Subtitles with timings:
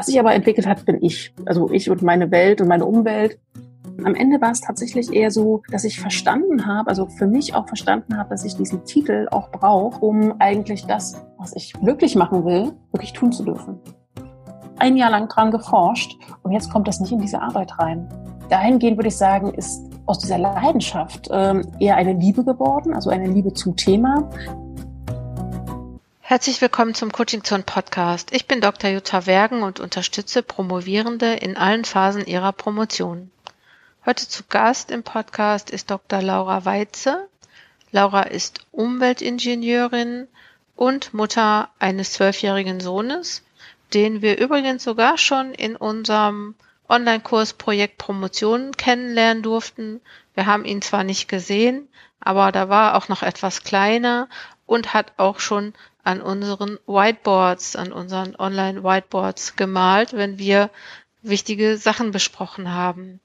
[0.00, 1.34] Was sich aber entwickelt hat, bin ich.
[1.44, 3.38] Also ich und meine Welt und meine Umwelt.
[4.02, 7.68] Am Ende war es tatsächlich eher so, dass ich verstanden habe, also für mich auch
[7.68, 12.46] verstanden habe, dass ich diesen Titel auch brauche, um eigentlich das, was ich wirklich machen
[12.46, 13.78] will, wirklich tun zu dürfen.
[14.78, 18.08] Ein Jahr lang dran geforscht und jetzt kommt das nicht in diese Arbeit rein.
[18.48, 23.26] Dahingehend würde ich sagen, ist aus dieser Leidenschaft ähm, eher eine Liebe geworden, also eine
[23.26, 24.30] Liebe zum Thema,
[26.30, 28.32] Herzlich willkommen zum Coaching Zone Podcast.
[28.32, 28.88] Ich bin Dr.
[28.88, 33.32] Jutta Wergen und unterstütze Promovierende in allen Phasen ihrer Promotion.
[34.06, 36.22] Heute zu Gast im Podcast ist Dr.
[36.22, 37.28] Laura Weitze.
[37.90, 40.28] Laura ist Umweltingenieurin
[40.76, 43.42] und Mutter eines zwölfjährigen Sohnes,
[43.92, 46.54] den wir übrigens sogar schon in unserem
[46.88, 50.00] Online-Kurs Projekt Promotion kennenlernen durften.
[50.34, 51.88] Wir haben ihn zwar nicht gesehen,
[52.20, 54.28] aber da war auch noch etwas kleiner
[54.70, 60.70] und hat auch schon an unseren Whiteboards, an unseren Online-Whiteboards gemalt, wenn wir
[61.22, 63.20] wichtige Sachen besprochen haben.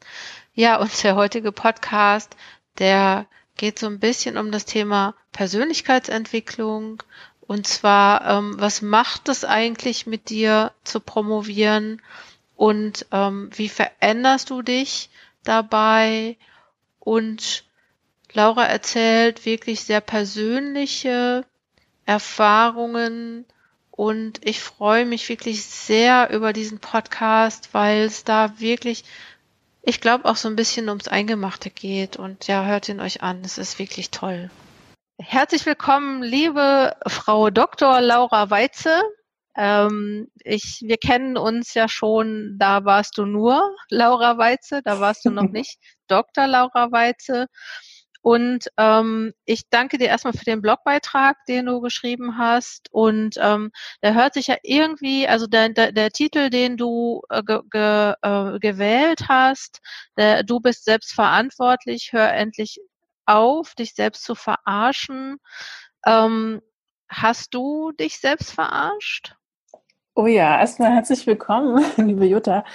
[0.54, 2.36] Ja, und der heutige Podcast,
[2.78, 3.26] der
[3.58, 7.04] geht so ein bisschen um das Thema Persönlichkeitsentwicklung.
[7.42, 12.02] Und zwar, ähm, was macht es eigentlich mit dir zu promovieren
[12.56, 15.10] und ähm, wie veränderst du dich
[15.44, 16.38] dabei?
[17.00, 17.66] Und
[18.34, 21.45] Laura erzählt wirklich sehr persönliche
[22.06, 23.45] Erfahrungen
[23.92, 29.06] und ich freue mich wirklich sehr über diesen Podcast, weil es da wirklich,
[29.81, 32.17] ich glaube, auch so ein bisschen ums Eingemachte geht.
[32.17, 33.42] Und ja, hört ihn euch an.
[33.45, 34.50] Es ist wirklich toll.
[35.17, 38.02] Herzlich willkommen, liebe Frau Dr.
[38.02, 39.02] Laura Weitze.
[39.56, 45.23] Ähm, ich, wir kennen uns ja schon, da warst du nur Laura Weitze, da warst
[45.23, 46.48] du noch nicht Dr.
[46.48, 47.48] Laura Weitze.
[48.26, 52.92] Und ähm, ich danke dir erstmal für den Blogbeitrag, den du geschrieben hast.
[52.92, 53.70] Und ähm,
[54.02, 58.14] der hört sich ja irgendwie, also der, der, der Titel, den du äh, ge, ge,
[58.23, 59.80] äh, gewählt hast,
[60.17, 62.80] der, du bist selbst verantwortlich, hör endlich
[63.28, 65.38] auf, dich selbst zu verarschen.
[66.08, 66.64] Ähm,
[67.08, 69.36] hast du dich selbst verarscht?
[70.16, 72.66] Oh ja, erstmal herzlich willkommen, liebe Jutta.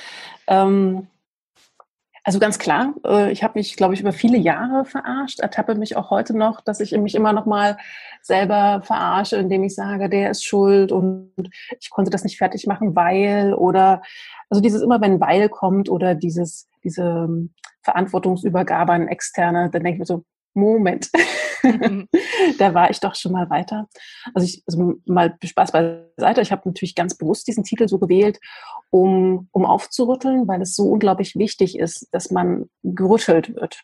[0.47, 1.09] Ähm,
[2.25, 5.97] also ganz klar, äh, ich habe mich, glaube ich, über viele Jahre verarscht, ertappe mich
[5.97, 7.79] auch heute noch, dass ich mich immer noch mal
[8.23, 11.33] selber verarsche, indem ich sage, der ist schuld und
[11.79, 14.03] ich konnte das nicht fertig machen, weil oder
[14.51, 19.97] also dieses immer, wenn weil kommt oder dieses diese ähm, Verantwortungsübergabe an Externe, dann denke
[19.97, 21.11] ich mir so, Moment,
[21.63, 22.09] mhm.
[22.59, 23.89] da war ich doch schon mal weiter.
[24.35, 26.41] Also ich, also mal Spaß beiseite.
[26.41, 28.39] Ich habe natürlich ganz bewusst diesen Titel so gewählt,
[28.91, 33.83] um, um aufzurütteln, weil es so unglaublich wichtig ist, dass man gerüttelt wird,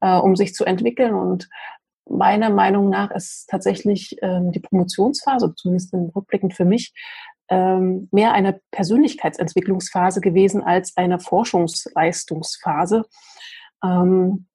[0.00, 1.14] äh, um sich zu entwickeln.
[1.14, 1.48] Und
[2.08, 6.92] meiner Meinung nach ist tatsächlich ähm, die Promotionsphase, zumindest rückblickend für mich,
[7.48, 13.04] ähm, mehr eine Persönlichkeitsentwicklungsphase gewesen als eine Forschungsleistungsphase.
[13.84, 14.46] Ähm,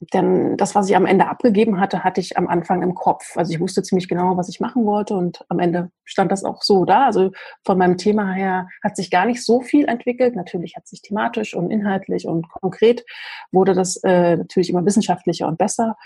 [0.00, 3.36] denn das, was ich am Ende abgegeben hatte, hatte ich am Anfang im Kopf.
[3.36, 6.62] Also ich wusste ziemlich genau, was ich machen wollte und am Ende stand das auch
[6.62, 7.06] so da.
[7.06, 7.30] Also
[7.64, 10.36] von meinem Thema her hat sich gar nicht so viel entwickelt.
[10.36, 13.06] Natürlich hat sich thematisch und inhaltlich und konkret
[13.52, 15.96] wurde das äh, natürlich immer wissenschaftlicher und besser.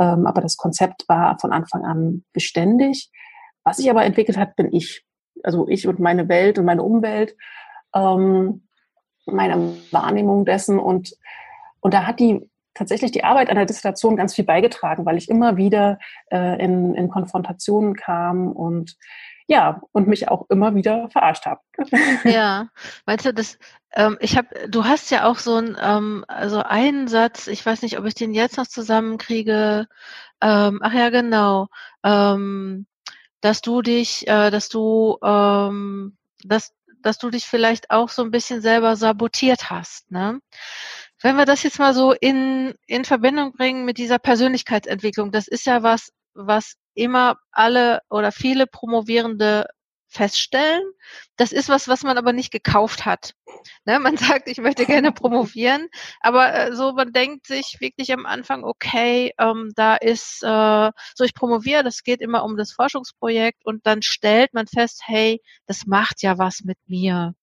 [0.00, 3.10] Ähm, aber das Konzept war von Anfang an beständig.
[3.62, 5.04] Was sich aber entwickelt hat, bin ich.
[5.44, 7.36] Also ich und meine Welt und meine Umwelt,
[7.94, 8.66] ähm,
[9.26, 11.14] meine Wahrnehmung dessen und
[11.80, 15.28] und da hat die tatsächlich die Arbeit an der Dissertation ganz viel beigetragen, weil ich
[15.28, 15.98] immer wieder
[16.30, 18.96] äh, in, in Konfrontationen kam und
[19.50, 21.60] ja, und mich auch immer wieder verarscht habe.
[22.24, 22.68] Ja,
[23.06, 23.58] meinst du, das,
[23.94, 27.80] ähm, ich habe, du hast ja auch so ein, ähm, also einen Satz, ich weiß
[27.82, 29.86] nicht, ob ich den jetzt noch zusammenkriege,
[30.42, 31.68] ähm, ach ja, genau,
[32.04, 32.86] ähm,
[33.40, 38.30] dass du dich, äh, dass du, ähm, dass, dass du dich vielleicht auch so ein
[38.30, 40.40] bisschen selber sabotiert hast, ne?
[41.20, 45.66] Wenn wir das jetzt mal so in, in Verbindung bringen mit dieser Persönlichkeitsentwicklung, das ist
[45.66, 49.66] ja was, was immer alle oder viele Promovierende
[50.08, 50.82] feststellen.
[51.36, 53.34] Das ist was, was man aber nicht gekauft hat.
[53.84, 55.88] Ne, man sagt, ich möchte gerne promovieren,
[56.20, 61.24] aber äh, so man denkt sich wirklich am Anfang, okay, ähm, da ist äh, so
[61.24, 65.86] ich promoviere, das geht immer um das Forschungsprojekt und dann stellt man fest, hey, das
[65.86, 67.34] macht ja was mit mir.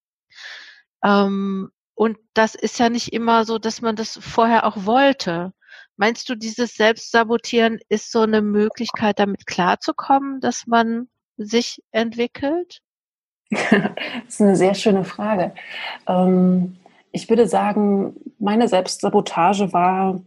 [1.04, 5.54] Ähm, und das ist ja nicht immer so, dass man das vorher auch wollte.
[5.98, 11.08] Meinst du, dieses Selbstsabotieren ist so eine Möglichkeit, damit klarzukommen, dass man
[11.38, 12.82] sich entwickelt?
[13.50, 13.72] das
[14.28, 15.54] ist eine sehr schöne Frage.
[16.08, 16.78] Ähm,
[17.12, 20.22] ich würde sagen, meine Selbstsabotage war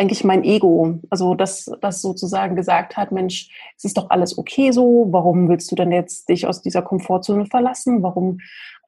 [0.00, 4.70] eigentlich mein Ego, also das, das sozusagen gesagt hat, Mensch, es ist doch alles okay
[4.70, 8.02] so, warum willst du denn jetzt dich aus dieser Komfortzone verlassen?
[8.02, 8.38] Warum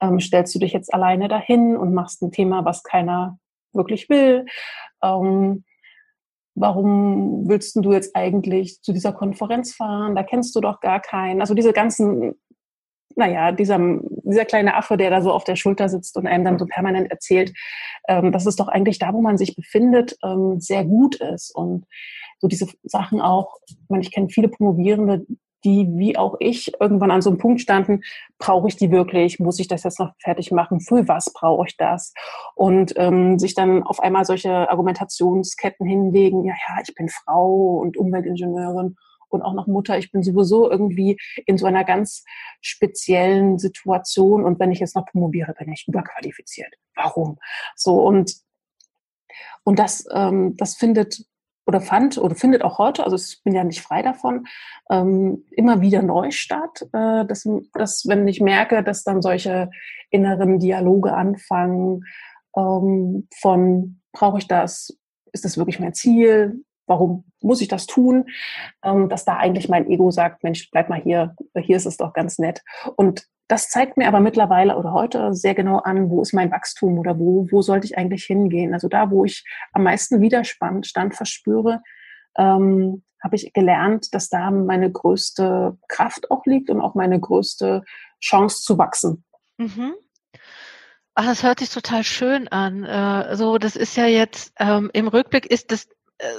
[0.01, 3.37] ähm, stellst du dich jetzt alleine dahin und machst ein Thema, was keiner
[3.73, 4.47] wirklich will?
[5.03, 5.63] Ähm,
[6.55, 10.15] warum willst du jetzt eigentlich zu dieser Konferenz fahren?
[10.15, 11.41] Da kennst du doch gar keinen.
[11.41, 12.33] Also diese ganzen
[13.15, 13.79] naja, dieser,
[14.23, 17.11] dieser kleine Affe, der da so auf der Schulter sitzt und einem dann so permanent
[17.11, 17.53] erzählt,
[18.07, 21.51] ähm, dass es doch eigentlich da, wo man sich befindet, ähm, sehr gut ist.
[21.55, 21.85] Und
[22.39, 25.25] so diese Sachen auch, ich, meine, ich kenne viele Promovierende,
[25.63, 28.01] die wie auch ich irgendwann an so einem Punkt standen,
[28.37, 31.77] brauche ich die wirklich, muss ich das jetzt noch fertig machen, für was brauche ich
[31.77, 32.13] das?
[32.55, 37.97] Und ähm, sich dann auf einmal solche Argumentationsketten hinlegen, ja, ja, ich bin Frau und
[37.97, 38.97] Umweltingenieurin
[39.33, 39.97] und auch noch Mutter.
[39.97, 42.23] Ich bin sowieso irgendwie in so einer ganz
[42.61, 46.73] speziellen Situation und wenn ich jetzt noch promoviere, bin ich überqualifiziert.
[46.95, 47.39] Warum?
[47.75, 48.35] So und
[49.63, 51.25] und das ähm, das findet
[51.65, 54.47] oder fand oder findet auch heute, also ich bin ja nicht frei davon,
[54.89, 56.81] ähm, immer wieder neu statt.
[56.93, 59.69] Äh, dass, dass, wenn ich merke, dass dann solche
[60.09, 62.03] inneren Dialoge anfangen,
[62.57, 64.97] ähm, von brauche ich das,
[65.31, 68.25] ist das wirklich mein Ziel, warum muss ich das tun,
[68.83, 72.13] ähm, dass da eigentlich mein Ego sagt, Mensch, bleib mal hier, hier ist es doch
[72.13, 72.61] ganz nett.
[72.95, 76.99] Und das zeigt mir aber mittlerweile oder heute sehr genau an, wo ist mein Wachstum
[76.99, 78.73] oder wo, wo sollte ich eigentlich hingehen.
[78.73, 79.43] Also da, wo ich
[79.73, 81.81] am meisten Widerstand Stand verspüre,
[82.37, 87.83] ähm, habe ich gelernt, dass da meine größte Kraft auch liegt und auch meine größte
[88.21, 89.23] Chance zu wachsen.
[89.57, 89.93] Mhm.
[91.15, 92.83] Ach, das hört sich total schön an.
[92.83, 95.87] Äh, so, das ist ja jetzt ähm, im Rückblick ist das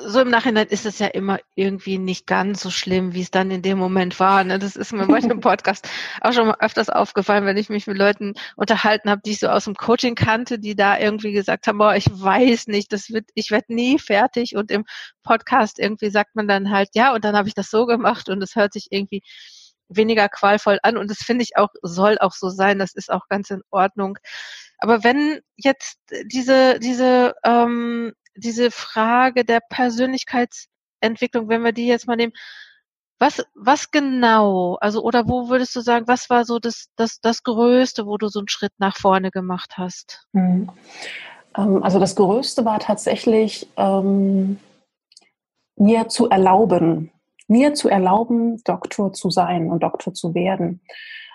[0.06, 3.50] so im Nachhinein ist es ja immer irgendwie nicht ganz so schlimm, wie es dann
[3.50, 4.44] in dem Moment war.
[4.44, 4.58] Ne?
[4.58, 5.88] Das ist mir bei dem Podcast
[6.20, 9.48] auch schon mal öfters aufgefallen, wenn ich mich mit Leuten unterhalten habe, die ich so
[9.48, 13.28] aus dem Coaching kannte, die da irgendwie gesagt haben, boah, ich weiß nicht, das wird,
[13.34, 14.56] ich werde nie fertig.
[14.56, 14.84] Und im
[15.22, 18.42] Podcast irgendwie sagt man dann halt, ja, und dann habe ich das so gemacht und
[18.42, 19.22] es hört sich irgendwie
[19.88, 20.96] weniger qualvoll an.
[20.96, 22.78] Und das finde ich auch, soll auch so sein.
[22.78, 24.18] Das ist auch ganz in Ordnung.
[24.78, 32.16] Aber wenn jetzt diese, diese ähm, diese Frage der Persönlichkeitsentwicklung, wenn wir die jetzt mal
[32.16, 32.32] nehmen,
[33.18, 37.42] was, was genau, also oder wo würdest du sagen, was war so das, das, das
[37.42, 40.26] Größte, wo du so einen Schritt nach vorne gemacht hast?
[40.32, 40.70] Mhm.
[41.54, 44.58] also das Größte war tatsächlich, ähm,
[45.76, 47.10] mir zu erlauben,
[47.48, 50.80] mir zu erlauben, Doktor zu sein und Doktor zu werden.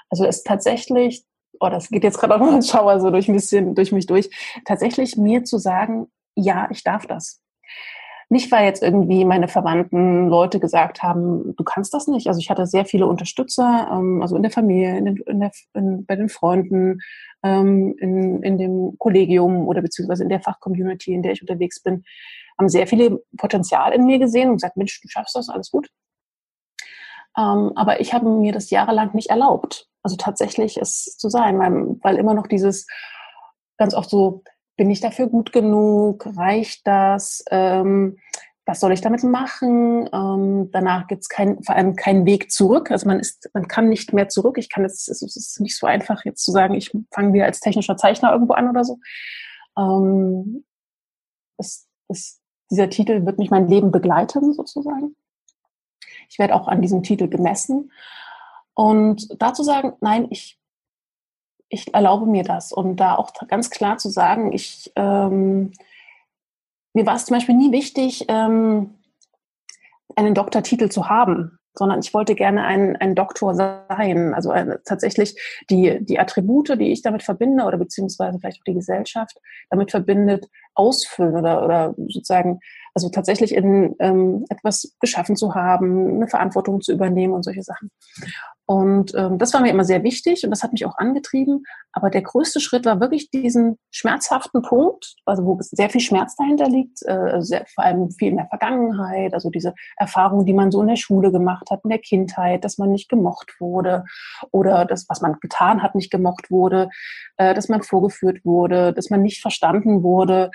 [0.10, 1.24] Also es tatsächlich,
[1.60, 4.06] oh, das geht jetzt gerade auch noch ein Schauer so durch ein bisschen durch mich
[4.06, 4.30] durch,
[4.66, 6.07] tatsächlich mir zu sagen,
[6.40, 7.42] ja, ich darf das.
[8.32, 12.28] Nicht, weil jetzt irgendwie meine Verwandten Leute gesagt haben, du kannst das nicht.
[12.28, 15.52] Also ich hatte sehr viele Unterstützer, ähm, also in der Familie, in den, in der,
[15.74, 17.00] in, bei den Freunden,
[17.44, 22.04] ähm, in, in dem Kollegium oder beziehungsweise in der Fachcommunity, in der ich unterwegs bin,
[22.60, 25.90] haben sehr viele Potenzial in mir gesehen und gesagt, Mensch, du schaffst das, alles gut.
[27.36, 29.88] Ähm, aber ich habe mir das jahrelang nicht erlaubt.
[30.04, 32.86] Also tatsächlich es zu sein, weil, weil immer noch dieses
[33.78, 34.44] ganz oft so,
[34.80, 36.26] bin ich dafür gut genug?
[36.38, 37.44] Reicht das?
[37.52, 38.18] Ähm,
[38.66, 40.10] was soll ich damit machen?
[40.14, 41.28] Ähm, danach gibt es
[41.66, 42.90] vor allem keinen Weg zurück.
[42.90, 44.58] Also man ist, man kann nicht mehr zurück.
[44.58, 47.60] Ich kann jetzt, es ist nicht so einfach jetzt zu sagen, ich fange wieder als
[47.60, 49.00] technischer Zeichner irgendwo an oder so.
[49.78, 50.64] Ähm,
[51.58, 52.40] das, das,
[52.72, 55.18] dieser Titel wird mich mein Leben begleiten sozusagen.
[56.30, 57.92] Ich werde auch an diesem Titel gemessen.
[58.76, 60.59] Und dazu sagen, nein, ich
[61.69, 62.71] ich erlaube mir das.
[62.71, 65.71] Und da auch ganz klar zu sagen, ich, ähm,
[66.94, 68.95] mir war es zum Beispiel nie wichtig, ähm,
[70.16, 74.33] einen Doktortitel zu haben, sondern ich wollte gerne ein, ein Doktor sein.
[74.33, 78.73] Also äh, tatsächlich die, die Attribute, die ich damit verbinde oder beziehungsweise vielleicht auch die
[78.73, 79.38] Gesellschaft
[79.69, 82.59] damit verbindet, ausfüllen oder, oder sozusagen,
[83.00, 87.92] also tatsächlich in ähm, etwas geschaffen zu haben, eine Verantwortung zu übernehmen und solche Sachen.
[88.66, 91.64] Und ähm, das war mir immer sehr wichtig und das hat mich auch angetrieben.
[91.92, 96.68] Aber der größte Schritt war wirklich diesen schmerzhaften Punkt, also wo sehr viel Schmerz dahinter
[96.68, 100.82] liegt, äh, sehr, vor allem viel in der Vergangenheit, also diese Erfahrung, die man so
[100.82, 104.04] in der Schule gemacht hat, in der Kindheit, dass man nicht gemocht wurde
[104.52, 106.90] oder das, was man getan hat, nicht gemocht wurde,
[107.38, 110.52] äh, dass man vorgeführt wurde, dass man nicht verstanden wurde.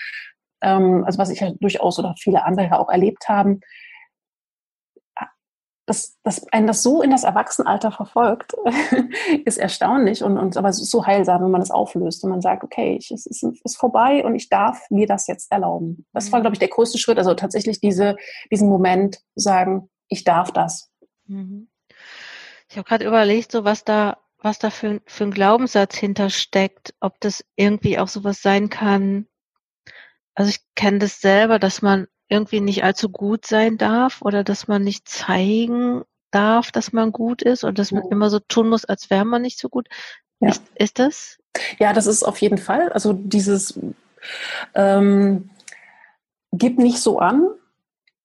[0.64, 3.60] Ähm, also was ich ja durchaus oder viele andere ja auch erlebt haben
[5.86, 8.54] dass, dass einen das so in das Erwachsenenalter verfolgt,
[9.44, 12.40] ist erstaunlich und, und aber es ist so heilsam, wenn man es auflöst und man
[12.40, 16.06] sagt, okay, ich, es ist, ist vorbei und ich darf mir das jetzt erlauben.
[16.12, 16.44] Das war, mhm.
[16.44, 18.16] glaube ich, der größte Schritt, also tatsächlich diese,
[18.50, 20.90] diesen Moment sagen, ich darf das.
[21.26, 21.68] Mhm.
[22.70, 27.20] Ich habe gerade überlegt, so was da, was da für, für ein Glaubenssatz hintersteckt, ob
[27.20, 29.26] das irgendwie auch sowas sein kann.
[30.34, 34.66] Also ich kenne das selber, dass man irgendwie nicht allzu gut sein darf oder dass
[34.68, 38.84] man nicht zeigen darf, dass man gut ist und dass man immer so tun muss,
[38.84, 39.88] als wäre man nicht so gut.
[40.40, 40.48] Ja.
[40.48, 41.38] Ist, ist das?
[41.78, 42.90] Ja, das ist auf jeden Fall.
[42.92, 43.78] Also dieses
[44.74, 45.50] ähm,
[46.52, 47.48] gib nicht so an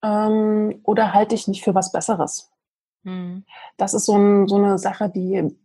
[0.04, 2.51] ähm, oder halte dich nicht für was Besseres.
[3.04, 3.46] Hm.
[3.78, 5.56] Das ist so, ein, so eine Sache, die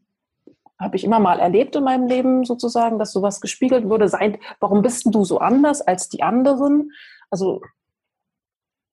[0.80, 4.08] habe ich immer mal erlebt in meinem Leben sozusagen, dass sowas gespiegelt wurde.
[4.08, 6.90] Sei, warum bist du so anders als die anderen?
[7.30, 7.60] Also,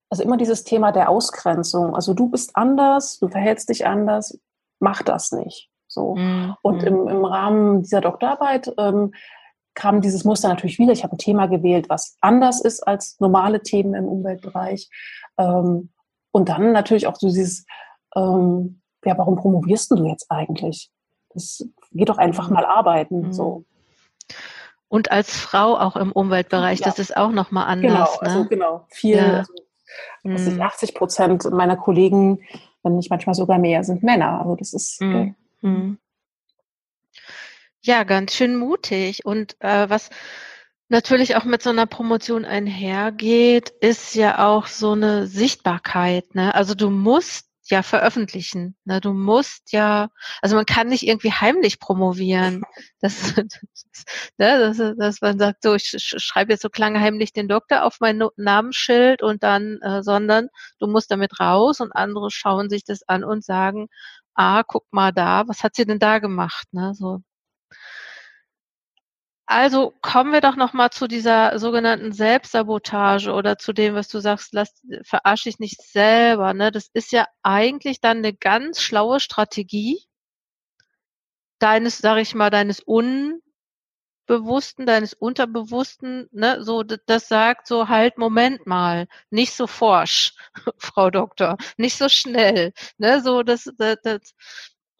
[0.09, 1.95] also immer dieses Thema der Ausgrenzung.
[1.95, 4.39] Also du bist anders, du verhältst dich anders,
[4.79, 5.69] mach das nicht.
[5.87, 6.15] So.
[6.15, 6.55] Mhm.
[6.61, 9.13] Und im, im Rahmen dieser Doktorarbeit ähm,
[9.73, 10.93] kam dieses Muster natürlich wieder.
[10.93, 14.89] Ich habe ein Thema gewählt, was anders ist als normale Themen im Umweltbereich.
[15.37, 15.89] Ähm,
[16.31, 17.65] und dann natürlich auch so dieses,
[18.15, 20.91] ähm, ja, warum promovierst du jetzt eigentlich?
[21.33, 23.27] Das geht doch einfach mal arbeiten.
[23.27, 23.33] Mhm.
[23.33, 23.65] So.
[24.87, 26.85] Und als Frau auch im Umweltbereich, ja.
[26.85, 28.17] das ist auch nochmal anders.
[28.19, 28.21] Genau, ne?
[28.21, 28.85] also genau.
[28.89, 29.45] Viel, ja.
[30.23, 30.61] also, mhm.
[30.61, 32.43] 80 Prozent meiner Kollegen,
[32.83, 34.41] wenn nicht manchmal sogar mehr, sind Männer.
[34.41, 35.01] Also das ist.
[35.01, 35.35] Mhm.
[35.61, 35.97] Mhm.
[37.83, 39.25] Ja, ganz schön mutig.
[39.25, 40.09] Und äh, was
[40.89, 46.35] natürlich auch mit so einer Promotion einhergeht, ist ja auch so eine Sichtbarkeit.
[46.35, 46.53] Ne?
[46.53, 48.75] Also du musst ja veröffentlichen.
[48.85, 49.01] Ne?
[49.01, 50.09] Du musst ja,
[50.41, 52.63] also man kann nicht irgendwie heimlich promovieren.
[52.99, 54.05] Das, das,
[54.37, 57.97] ne, das, dass man sagt, so, ich schreibe jetzt so klang heimlich den Doktor auf
[57.99, 60.49] mein Namensschild und dann, äh, sondern
[60.79, 63.87] du musst damit raus und andere schauen sich das an und sagen,
[64.35, 66.67] ah, guck mal da, was hat sie denn da gemacht?
[66.73, 66.93] Ne?
[66.95, 67.21] So,
[69.51, 74.19] also kommen wir doch noch mal zu dieser sogenannten Selbstsabotage oder zu dem, was du
[74.19, 76.53] sagst, lass, verarsch dich nicht selber.
[76.53, 76.71] Ne?
[76.71, 79.99] Das ist ja eigentlich dann eine ganz schlaue Strategie
[81.59, 83.41] deines, sag ich mal, deines Unbewussten,
[84.85, 90.33] deines Unterbewussten, ne, so, das sagt so, halt, Moment mal, nicht so forsch,
[90.77, 94.33] Frau Doktor, nicht so schnell, ne, so, das, das, das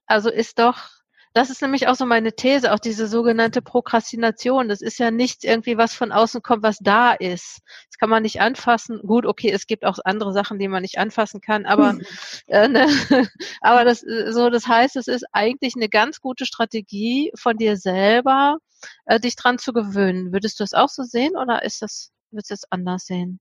[0.05, 0.89] also ist doch,
[1.33, 4.67] das ist nämlich auch so meine These, auch diese sogenannte Prokrastination.
[4.67, 7.59] Das ist ja nicht irgendwie was von außen kommt, was da ist.
[7.89, 8.99] Das kann man nicht anfassen.
[9.05, 11.97] Gut, okay, es gibt auch andere Sachen, die man nicht anfassen kann, aber,
[12.47, 12.87] äh, ne?
[13.61, 18.57] aber das, so, das heißt, es ist eigentlich eine ganz gute Strategie von dir selber,
[19.05, 20.33] äh, dich dran zu gewöhnen.
[20.33, 23.39] Würdest du es auch so sehen oder ist das, würdest du es anders sehen?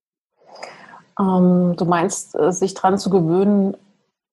[1.18, 3.76] Ähm, du meinst, äh, sich dran zu gewöhnen,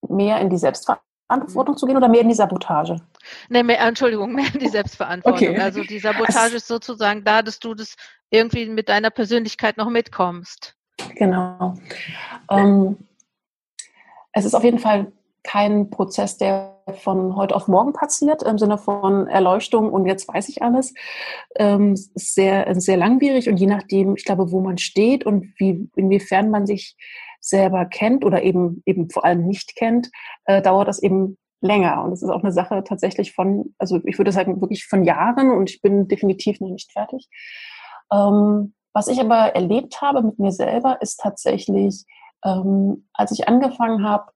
[0.08, 2.98] mehr in die Selbstverantwortung Verantwortung zu gehen oder mehr in die Sabotage?
[3.50, 5.50] Nee, mehr, Entschuldigung, mehr in die Selbstverantwortung.
[5.50, 5.60] Okay.
[5.60, 7.96] Also die Sabotage also, ist sozusagen da, dass du das
[8.30, 10.76] irgendwie mit deiner Persönlichkeit noch mitkommst.
[11.16, 11.76] Genau.
[12.50, 12.98] Ähm,
[14.32, 15.12] es ist auf jeden Fall
[15.44, 20.50] kein Prozess, der von heute auf morgen passiert, im Sinne von Erleuchtung und jetzt weiß
[20.50, 20.94] ich alles.
[21.56, 25.54] Ähm, es ist sehr, sehr langwierig und je nachdem, ich glaube, wo man steht und
[25.58, 26.96] wie, inwiefern man sich
[27.40, 30.10] selber kennt oder eben, eben vor allem nicht kennt,
[30.46, 32.04] äh, dauert das eben länger.
[32.04, 35.52] Und es ist auch eine Sache tatsächlich von, also ich würde sagen, wirklich von Jahren
[35.52, 37.28] und ich bin definitiv noch nicht fertig.
[38.12, 42.06] Ähm, was ich aber erlebt habe mit mir selber, ist tatsächlich,
[42.44, 44.32] ähm, als ich angefangen habe,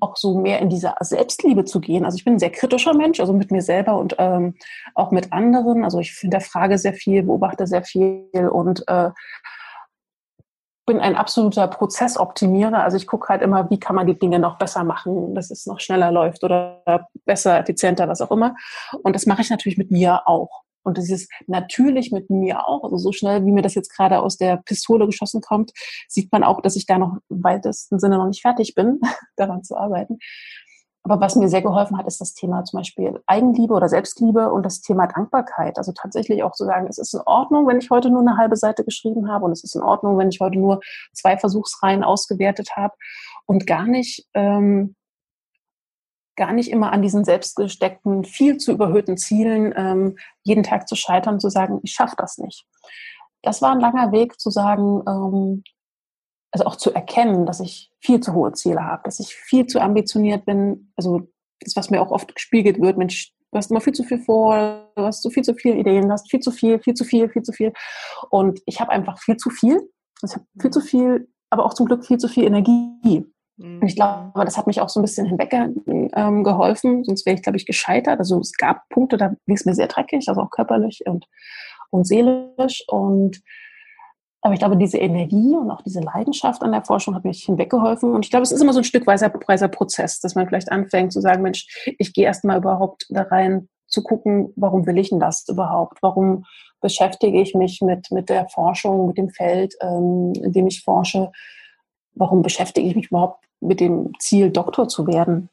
[0.00, 2.06] auch so mehr in diese Selbstliebe zu gehen.
[2.06, 4.54] Also ich bin ein sehr kritischer Mensch, also mit mir selber und ähm,
[4.94, 5.84] auch mit anderen.
[5.84, 9.10] Also ich finde der Frage sehr viel, beobachte sehr viel und äh,
[10.88, 12.82] bin ein absoluter Prozessoptimierer.
[12.82, 15.66] Also ich gucke halt immer, wie kann man die Dinge noch besser machen, dass es
[15.66, 16.82] noch schneller läuft oder
[17.26, 18.56] besser, effizienter, was auch immer.
[19.02, 20.62] Und das mache ich natürlich mit mir auch.
[20.82, 22.84] Und das ist natürlich mit mir auch.
[22.84, 25.72] Also so schnell, wie mir das jetzt gerade aus der Pistole geschossen kommt,
[26.08, 28.98] sieht man auch, dass ich da noch im weitesten Sinne noch nicht fertig bin,
[29.36, 30.18] daran zu arbeiten.
[31.04, 34.64] Aber was mir sehr geholfen hat, ist das Thema zum Beispiel Eigenliebe oder Selbstliebe und
[34.64, 35.78] das Thema Dankbarkeit.
[35.78, 38.56] Also tatsächlich auch zu sagen, es ist in Ordnung, wenn ich heute nur eine halbe
[38.56, 40.80] Seite geschrieben habe und es ist in Ordnung, wenn ich heute nur
[41.14, 42.94] zwei Versuchsreihen ausgewertet habe
[43.46, 44.96] und gar nicht, ähm,
[46.36, 51.40] gar nicht immer an diesen selbstgesteckten, viel zu überhöhten Zielen ähm, jeden Tag zu scheitern
[51.40, 52.66] zu sagen, ich schaffe das nicht.
[53.42, 55.62] Das war ein langer Weg zu sagen, ähm,
[56.50, 59.80] also auch zu erkennen, dass ich viel zu hohe Ziele habe, dass ich viel zu
[59.80, 60.92] ambitioniert bin.
[60.96, 61.28] Also
[61.60, 64.88] das, was mir auch oft gespiegelt wird, Mensch, du hast immer viel zu viel vor,
[64.96, 67.28] du hast so viel zu viele Ideen, du hast viel zu viel, viel zu viel,
[67.28, 67.72] viel zu viel.
[68.30, 69.90] Und ich habe einfach viel zu viel.
[70.24, 73.26] Ich habe viel zu viel, aber auch zum Glück viel zu viel Energie.
[73.58, 77.42] Und ich glaube, das hat mich auch so ein bisschen hinweggeholfen, ähm, sonst wäre ich,
[77.42, 78.20] glaube ich, gescheitert.
[78.20, 81.26] Also es gab Punkte, da ging es mir sehr dreckig, also auch körperlich und,
[81.90, 82.84] und seelisch.
[82.86, 83.40] Und
[84.48, 88.12] aber ich glaube, diese Energie und auch diese Leidenschaft an der Forschung hat mich hinweggeholfen.
[88.12, 91.12] Und ich glaube, es ist immer so ein Stück weiser Prozess, dass man vielleicht anfängt
[91.12, 91.66] zu sagen, Mensch,
[91.98, 95.98] ich gehe erstmal überhaupt da rein, zu gucken, warum will ich denn das überhaupt?
[96.02, 96.44] Warum
[96.80, 101.30] beschäftige ich mich mit, mit der Forschung, mit dem Feld, ähm, in dem ich forsche?
[102.18, 105.48] warum beschäftige ich mich überhaupt mit dem Ziel, Doktor zu werden?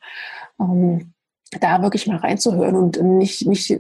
[0.60, 1.14] Ähm,
[1.60, 3.80] da wirklich mal reinzuhören und nicht, nicht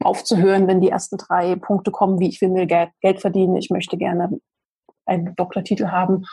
[0.00, 3.70] aufzuhören, wenn die ersten drei Punkte kommen, wie ich will mir Geld, Geld verdienen, ich
[3.70, 4.40] möchte gerne
[5.06, 6.24] einen Doktortitel haben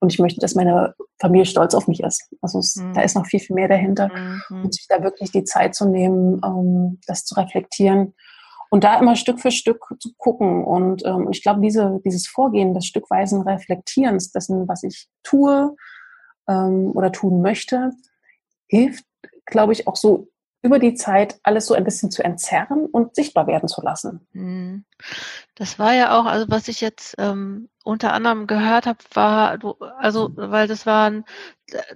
[0.00, 2.28] und ich möchte, dass meine Familie stolz auf mich ist.
[2.40, 2.94] Also es, mhm.
[2.94, 4.10] da ist noch viel, viel mehr dahinter
[4.48, 4.64] mhm.
[4.64, 8.14] und sich da wirklich die Zeit zu nehmen, ähm, das zu reflektieren
[8.70, 10.64] und da immer Stück für Stück zu gucken.
[10.64, 15.74] Und ähm, ich glaube, diese, dieses Vorgehen des stückweisen Reflektierens dessen, was ich tue
[16.48, 17.90] ähm, oder tun möchte,
[18.68, 19.04] hilft,
[19.46, 20.28] glaube ich, auch so
[20.68, 24.26] über die Zeit alles so ein bisschen zu entzerren und sichtbar werden zu lassen.
[24.32, 24.84] Mhm.
[25.54, 29.74] Das war ja auch, also was ich jetzt ähm, unter anderem gehört habe, war, du,
[29.98, 31.24] also weil das waren,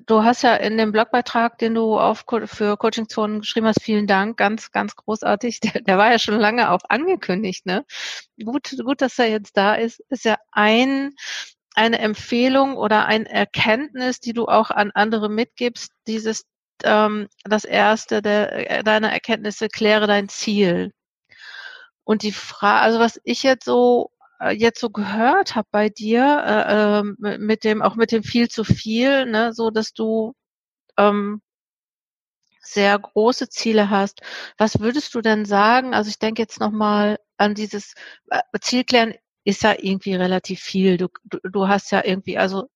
[0.07, 4.39] du hast ja in dem Blogbeitrag, den du auf für Coaching-Zonen geschrieben hast, vielen Dank,
[4.39, 5.61] ganz, ganz großartig.
[5.73, 7.85] Der, der war ja schon lange auch angekündigt, ne?
[8.43, 10.01] Gut, gut, dass er jetzt da ist.
[10.09, 11.15] Ist ja ein
[11.75, 16.45] eine Empfehlung oder ein Erkenntnis, die du auch an andere mitgibst, dieses
[16.85, 20.93] ähm, das erste der, äh, deiner Erkenntnisse, kläre dein Ziel.
[22.05, 24.11] Und die Frage, also was ich jetzt so
[24.41, 28.49] äh, jetzt so gehört habe bei dir, äh, äh, mit dem, auch mit dem viel
[28.49, 30.35] zu viel, ne, so dass du
[30.99, 31.43] ähm,
[32.61, 34.21] sehr große Ziele hast.
[34.59, 35.95] Was würdest du denn sagen?
[35.95, 37.95] Also ich denke jetzt nochmal an dieses
[38.31, 39.15] äh, Zielklären
[39.45, 40.97] ist ja irgendwie relativ viel.
[40.97, 42.69] Du, du, du hast ja irgendwie, also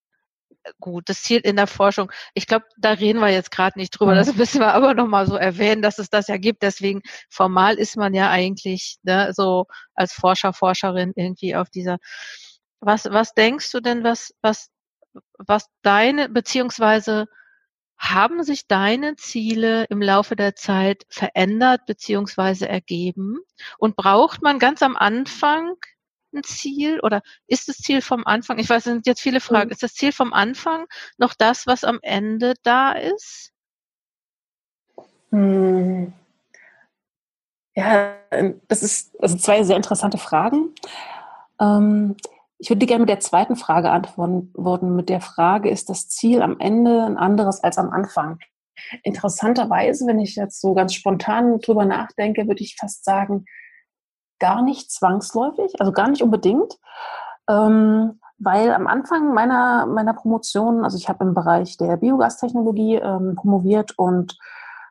[0.81, 2.11] gut, das zielt in der Forschung.
[2.35, 4.15] Ich glaube, da reden wir jetzt gerade nicht drüber.
[4.15, 4.39] Das mhm.
[4.39, 6.63] müssen wir aber nochmal so erwähnen, dass es das ja gibt.
[6.63, 11.99] Deswegen formal ist man ja eigentlich ne, so als Forscher, Forscherin irgendwie auf dieser.
[12.81, 14.69] Was, was denkst du denn, was, was,
[15.39, 17.27] was deine, beziehungsweise
[17.99, 23.39] haben sich deine Ziele im Laufe der Zeit verändert beziehungsweise ergeben?
[23.79, 25.77] Und braucht man ganz am Anfang
[26.37, 29.66] ein Ziel oder ist das Ziel vom Anfang, ich weiß, es sind jetzt viele Fragen,
[29.66, 29.73] mhm.
[29.73, 30.87] ist das Ziel vom Anfang
[31.19, 33.52] noch das, was am Ende da ist?
[35.31, 36.12] Hm.
[37.75, 38.14] Ja,
[38.69, 40.75] das ist also zwei sehr interessante Fragen.
[41.61, 42.16] Ähm,
[42.59, 44.97] ich würde gerne mit der zweiten Frage antworten.
[44.97, 48.39] Mit der Frage, ist das Ziel am Ende ein anderes als am Anfang?
[49.02, 53.45] Interessanterweise, wenn ich jetzt so ganz spontan drüber nachdenke, würde ich fast sagen,
[54.39, 56.79] gar nicht zwangsläufig, also gar nicht unbedingt,
[57.49, 63.35] ähm, weil am Anfang meiner, meiner Promotion, also ich habe im Bereich der Biogastechnologie ähm,
[63.37, 64.37] promoviert und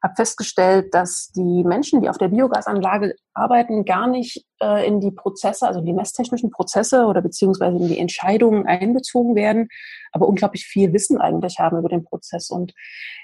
[0.05, 5.11] habe festgestellt, dass die Menschen, die auf der Biogasanlage arbeiten, gar nicht äh, in die
[5.11, 9.67] Prozesse, also in die messtechnischen Prozesse oder beziehungsweise in die Entscheidungen einbezogen werden,
[10.11, 12.49] aber unglaublich viel Wissen eigentlich haben über den Prozess.
[12.49, 12.73] Und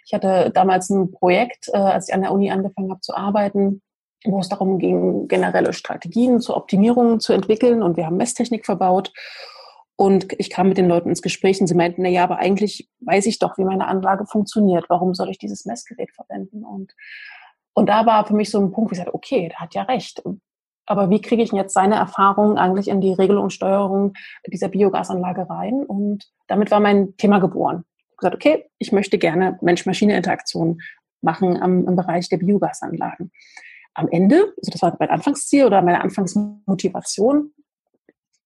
[0.06, 3.82] ich hatte damals ein Projekt, äh, als ich an der Uni angefangen habe zu arbeiten,
[4.26, 7.82] wo es darum ging, generelle Strategien zur Optimierung zu entwickeln.
[7.82, 9.12] Und wir haben Messtechnik verbaut.
[9.96, 12.90] Und ich kam mit den Leuten ins Gespräch und sie meinten, na ja, aber eigentlich
[13.02, 14.86] weiß ich doch, wie meine Anlage funktioniert.
[14.90, 16.64] Warum soll ich dieses Messgerät verwenden?
[16.64, 16.96] Und,
[17.74, 19.84] und da war für mich so ein Punkt, wo ich sagte, okay, der hat ja
[19.84, 20.24] recht.
[20.88, 24.14] Aber wie kriege ich jetzt seine Erfahrungen eigentlich in die Regelung und Steuerung
[24.48, 25.84] dieser Biogasanlage rein?
[25.86, 27.84] Und damit war mein Thema geboren.
[27.86, 30.82] Ich habe gesagt, okay, ich möchte gerne Mensch-Maschine-Interaktion
[31.22, 33.32] machen am, im Bereich der Biogasanlagen
[33.94, 37.54] am Ende, also das war mein Anfangsziel oder meine Anfangsmotivation,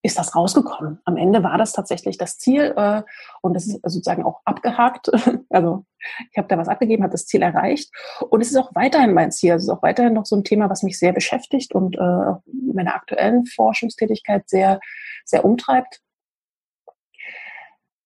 [0.05, 0.99] ist das rausgekommen.
[1.03, 3.01] Am Ende war das tatsächlich das Ziel äh,
[3.41, 5.09] und das ist sozusagen auch abgehakt.
[5.49, 5.85] Also
[6.31, 7.89] ich habe da was abgegeben, habe das Ziel erreicht
[8.29, 9.53] und es ist auch weiterhin mein Ziel.
[9.53, 12.33] Es ist auch weiterhin noch so ein Thema, was mich sehr beschäftigt und äh,
[12.73, 14.79] meine aktuellen Forschungstätigkeit sehr,
[15.23, 16.01] sehr umtreibt.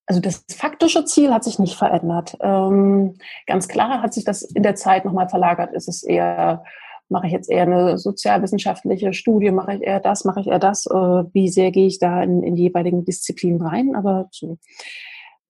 [0.06, 2.38] Also das faktische Ziel hat sich nicht verändert.
[2.42, 5.72] Ähm, ganz klar hat sich das in der Zeit nochmal verlagert.
[5.74, 6.64] Es ist eher
[7.10, 10.86] mache ich jetzt eher eine sozialwissenschaftliche Studie, mache ich eher das, mache ich eher das,
[10.86, 14.58] äh, wie sehr gehe ich da in, in die jeweiligen Disziplinen rein, aber so.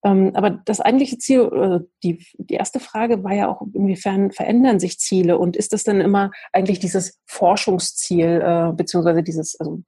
[0.04, 4.80] Ähm, aber das eigentliche Ziel, äh, die, die erste Frage war ja auch, inwiefern verändern
[4.80, 9.82] sich Ziele und ist das dann immer eigentlich dieses Forschungsziel, äh, beziehungsweise dieses, also,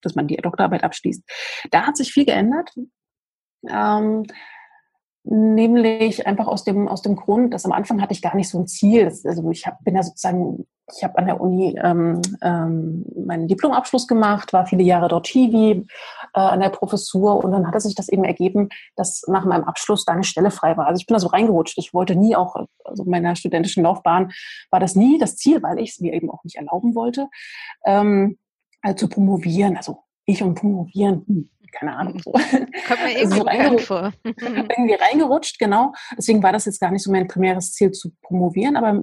[0.00, 1.22] dass man die Doktorarbeit abschließt.
[1.72, 2.70] Da hat sich viel geändert.
[3.68, 4.24] Ähm,
[5.30, 8.58] nämlich einfach aus dem, aus dem Grund, dass am Anfang hatte ich gar nicht so
[8.58, 9.04] ein Ziel.
[9.04, 13.48] Das, also ich hab, bin ja sozusagen ich habe an der Uni ähm, ähm, meinen
[13.48, 15.86] Diplomabschluss gemacht, war viele Jahre dort Hiwi
[16.34, 20.04] äh, an der Professur und dann hatte sich das eben ergeben, dass nach meinem Abschluss
[20.04, 20.86] da eine Stelle frei war.
[20.86, 21.78] Also ich bin da so reingerutscht.
[21.78, 24.32] Ich wollte nie auch, also in meiner studentischen Laufbahn
[24.70, 27.28] war das nie das Ziel, weil ich es mir eben auch nicht erlauben wollte,
[27.84, 28.38] ähm,
[28.82, 29.76] also zu promovieren.
[29.76, 32.20] Also ich und promovieren, hm, keine Ahnung.
[32.20, 32.32] So.
[32.32, 34.12] Kommt mir irgendwie so reingerutscht, vor.
[34.24, 35.92] irgendwie reingerutscht, genau.
[36.16, 39.02] Deswegen war das jetzt gar nicht so mein primäres Ziel zu promovieren, aber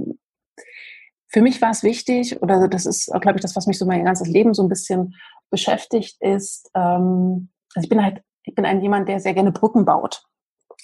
[1.28, 4.06] für mich war es wichtig, oder das ist, glaube ich, das, was mich so mein
[4.06, 5.16] ganzes Leben so ein bisschen
[5.50, 9.86] beschäftigt, ist, ähm, also ich bin halt, ich bin ein jemand, der sehr gerne Brücken
[9.86, 10.24] baut.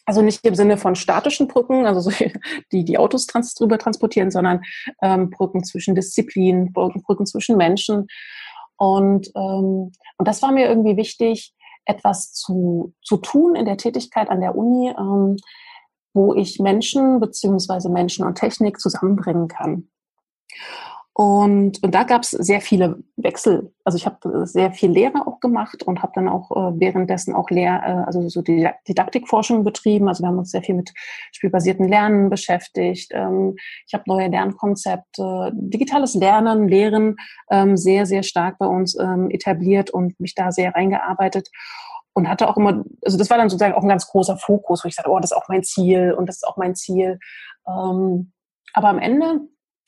[0.06, 2.12] also nicht im Sinne von statischen Brücken, also so,
[2.72, 4.62] die die Autos trans drüber transportieren, sondern
[5.02, 8.08] ähm, Brücken zwischen Disziplinen, Brücken, Brücken zwischen Menschen.
[8.78, 11.54] Und, ähm, und das war mir irgendwie wichtig,
[11.86, 15.38] etwas zu, zu tun in der Tätigkeit an der Uni, ähm,
[16.14, 19.90] wo ich Menschen beziehungsweise Menschen und Technik zusammenbringen kann.
[21.14, 23.74] Und, und da gab es sehr viele Wechsel.
[23.84, 27.50] Also ich habe sehr viel Lehre auch gemacht und habe dann auch äh, währenddessen auch
[27.50, 30.08] Lehr, äh, also so Didaktikforschung betrieben.
[30.08, 30.94] Also wir haben uns sehr viel mit
[31.34, 33.12] spielbasierten Lernen beschäftigt.
[33.14, 37.18] Ähm, ich habe neue Lernkonzepte, digitales Lernen, Lehren
[37.52, 41.50] ähm, sehr, sehr stark bei uns ähm, etabliert und mich da sehr reingearbeitet
[42.14, 44.88] und hatte auch immer, also das war dann sozusagen auch ein ganz großer Fokus, wo
[44.88, 47.20] ich sagte, oh, das ist auch mein Ziel und das ist auch mein Ziel.
[47.68, 48.32] Ähm,
[48.74, 49.42] aber am Ende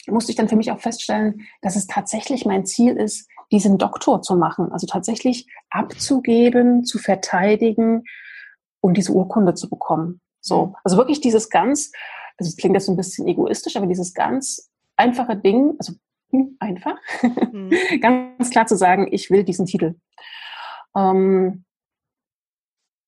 [0.07, 4.21] musste ich dann für mich auch feststellen, dass es tatsächlich mein Ziel ist, diesen Doktor
[4.21, 4.71] zu machen.
[4.71, 8.03] Also tatsächlich abzugeben, zu verteidigen
[8.81, 10.21] und diese Urkunde zu bekommen.
[10.41, 10.75] So, mhm.
[10.83, 11.91] also wirklich dieses ganz,
[12.37, 15.93] also es klingt jetzt so ein bisschen egoistisch, aber dieses ganz einfache Ding, also
[16.31, 16.95] hm, einfach,
[17.51, 17.71] mhm.
[18.01, 19.95] ganz klar zu sagen, ich will diesen Titel.
[20.95, 21.63] Ähm,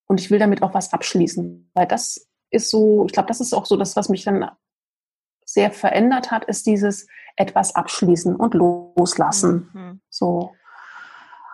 [0.08, 3.54] und ich will damit auch was abschließen, weil das ist so, ich glaube, das ist
[3.54, 4.50] auch so das, was mich dann
[5.56, 9.70] sehr verändert hat, ist dieses etwas abschließen und loslassen.
[9.74, 10.02] Mhm.
[10.10, 10.54] So.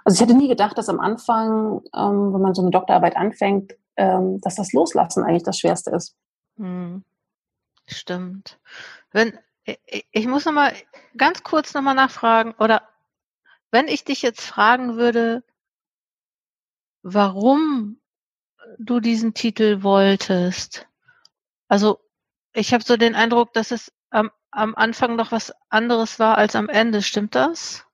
[0.04, 3.74] Also ich hätte nie gedacht, dass am Anfang, ähm, wenn man so eine Doktorarbeit anfängt,
[3.96, 6.18] ähm, dass das Loslassen eigentlich das Schwerste ist.
[6.58, 7.04] Mhm.
[7.88, 8.60] Stimmt.
[9.12, 9.38] Wenn
[10.12, 10.74] ich muss noch mal
[11.16, 12.82] ganz kurz noch mal nachfragen oder
[13.70, 15.44] wenn ich dich jetzt fragen würde,
[17.04, 18.02] warum
[18.80, 20.88] du diesen Titel wolltest.
[21.68, 22.00] Also
[22.54, 26.56] ich habe so den Eindruck, dass es am, am Anfang noch was anderes war als
[26.56, 27.02] am Ende.
[27.02, 27.86] Stimmt das?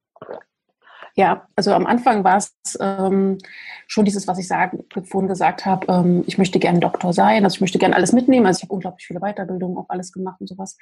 [1.15, 3.39] Ja, also am Anfang war es ähm,
[3.87, 7.55] schon dieses, was ich sagen, vorhin gesagt habe, ähm, ich möchte gerne Doktor sein, also
[7.55, 10.45] ich möchte gerne alles mitnehmen, also ich habe unglaublich viele Weiterbildungen, auch alles gemacht und
[10.45, 10.77] sowas.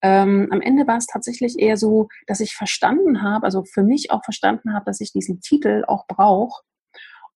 [0.00, 4.12] Ähm, am Ende war es tatsächlich eher so, dass ich verstanden habe, also für mich
[4.12, 6.62] auch verstanden habe, dass ich diesen Titel auch brauche,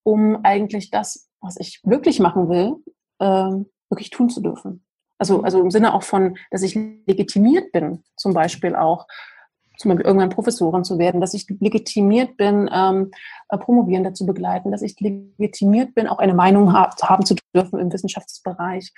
[0.03, 2.75] um eigentlich das, was ich wirklich machen will,
[3.19, 4.85] ähm, wirklich tun zu dürfen.
[5.19, 9.05] Also, also im Sinne auch von, dass ich legitimiert bin, zum Beispiel auch,
[9.77, 13.11] zum Beispiel irgendwann Professorin zu werden, dass ich legitimiert bin, ähm,
[13.49, 17.79] äh, Promovierende zu begleiten, dass ich legitimiert bin, auch eine Meinung hab, haben zu dürfen
[17.79, 18.91] im Wissenschaftsbereich.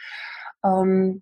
[0.64, 1.22] Ähm,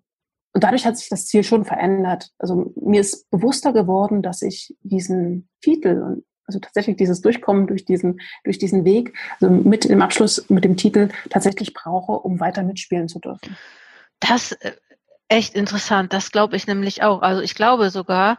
[0.52, 2.30] und dadurch hat sich das Ziel schon verändert.
[2.38, 8.20] Also mir ist bewusster geworden, dass ich diesen Titel also tatsächlich dieses Durchkommen durch diesen,
[8.42, 13.06] durch diesen Weg, also mit dem Abschluss mit dem Titel tatsächlich brauche, um weiter mitspielen
[13.06, 13.56] zu dürfen.
[14.18, 14.72] Das äh,
[15.30, 16.12] echt interessant.
[16.12, 17.22] Das glaube ich nämlich auch.
[17.22, 18.36] Also ich glaube sogar,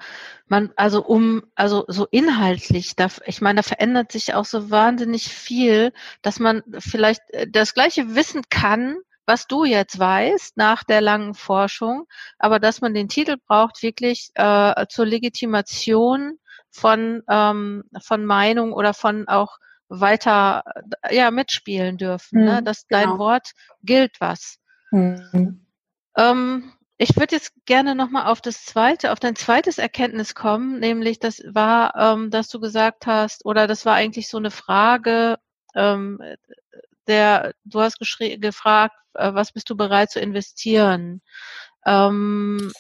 [0.48, 5.30] man, also um, also so inhaltlich, da, ich meine, da verändert sich auch so wahnsinnig
[5.30, 11.00] viel, dass man vielleicht äh, das gleiche wissen kann, was du jetzt weißt nach der
[11.00, 16.38] langen Forschung, aber dass man den Titel braucht wirklich äh, zur Legitimation von
[16.72, 19.58] von, ähm, von Meinung oder von auch
[19.90, 20.64] weiter
[21.10, 22.64] ja mitspielen dürfen, mhm, ne?
[22.64, 23.02] dass genau.
[23.02, 23.52] dein Wort
[23.84, 24.58] gilt was.
[24.92, 25.66] Mhm.
[26.18, 31.18] Ähm, ich würde jetzt gerne nochmal auf das zweite, auf dein zweites Erkenntnis kommen, nämlich
[31.18, 35.38] das war, ähm, dass du gesagt hast, oder das war eigentlich so eine Frage,
[35.74, 36.22] ähm,
[37.08, 41.24] der, du hast gefragt, äh, was bist du bereit zu investieren?
[41.88, 42.72] Ähm,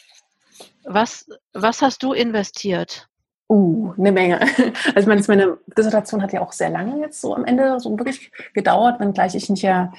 [0.83, 3.07] was, was hast du investiert?
[3.49, 4.39] Uh, eine Menge.
[4.95, 8.31] Also meine, meine Dissertation hat ja auch sehr lange jetzt so am Ende so wirklich
[8.53, 9.91] gedauert, wenngleich ich nicht ja,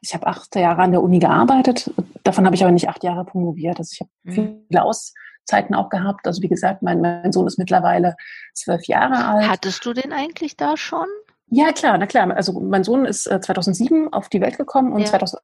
[0.00, 1.90] ich habe acht Jahre an der Uni gearbeitet,
[2.26, 3.78] davon habe ich aber nicht acht Jahre promoviert.
[3.78, 4.64] Also ich habe mhm.
[4.68, 6.26] viele Auszeiten auch gehabt.
[6.26, 8.16] Also wie gesagt, mein, mein Sohn ist mittlerweile
[8.54, 9.48] zwölf Jahre alt.
[9.48, 11.06] Hattest du den eigentlich da schon?
[11.48, 12.34] Ja, klar, na klar.
[12.34, 15.06] Also mein Sohn ist 2007 äh, auf die Welt gekommen und ja.
[15.06, 15.42] 2008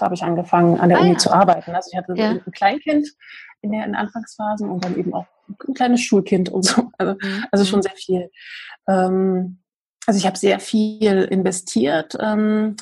[0.00, 1.18] habe ich angefangen, an der ah, Uni ja.
[1.18, 1.74] zu arbeiten.
[1.74, 2.30] Also ich hatte ja.
[2.30, 3.08] ein Kleinkind
[3.60, 6.90] in den Anfangsphasen und dann eben auch ein kleines Schulkind und so.
[6.98, 7.44] Also, mhm.
[7.50, 7.82] also schon mhm.
[7.82, 8.30] sehr viel.
[8.88, 9.58] Ähm,
[10.06, 12.76] also ich habe sehr viel investiert, ähm,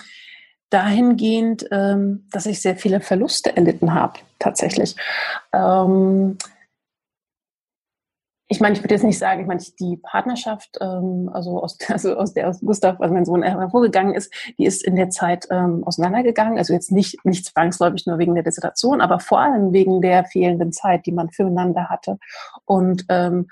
[0.72, 4.96] dahingehend, ähm, dass ich sehr viele Verluste erlitten habe, tatsächlich.
[5.52, 6.38] Ähm,
[8.52, 12.16] ich meine, ich würde jetzt nicht sagen, ich meine, die Partnerschaft, ähm, also, aus, also
[12.16, 15.85] aus der aus Gustav, also mein Sohn hervorgegangen ist, die ist in der Zeit ähm,
[15.85, 16.58] auseinandergegangen.
[16.58, 20.72] Also jetzt nicht, nicht zwangsläufig nur wegen der Dissertation, aber vor allem wegen der fehlenden
[20.72, 22.18] Zeit, die man füreinander hatte
[22.66, 23.48] und ähm,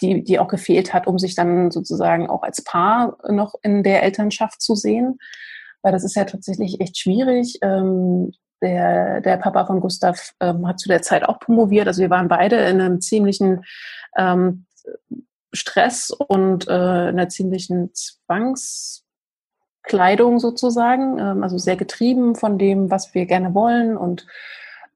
[0.00, 4.02] die, die auch gefehlt hat, um sich dann sozusagen auch als Paar noch in der
[4.02, 5.18] Elternschaft zu sehen.
[5.82, 7.58] Weil das ist ja tatsächlich echt schwierig.
[7.62, 11.88] Ähm, der, der Papa von Gustav ähm, hat zu der Zeit auch promoviert.
[11.88, 13.64] Also wir waren beide in einem ziemlichen
[14.16, 14.66] ähm,
[15.52, 19.04] Stress und äh, einer ziemlichen Zwangs
[19.82, 24.26] Kleidung sozusagen, ähm, also sehr getrieben von dem, was wir gerne wollen und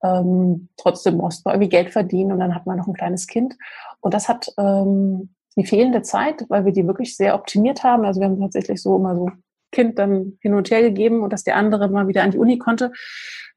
[0.02, 3.56] ähm, trotzdem musste man irgendwie Geld verdienen und dann hat man noch ein kleines Kind.
[4.00, 8.04] Und das hat ähm, die fehlende Zeit, weil wir die wirklich sehr optimiert haben.
[8.04, 9.30] Also wir haben tatsächlich so immer so
[9.72, 12.58] Kind dann hin und her gegeben und dass der andere mal wieder an die Uni
[12.58, 12.92] konnte,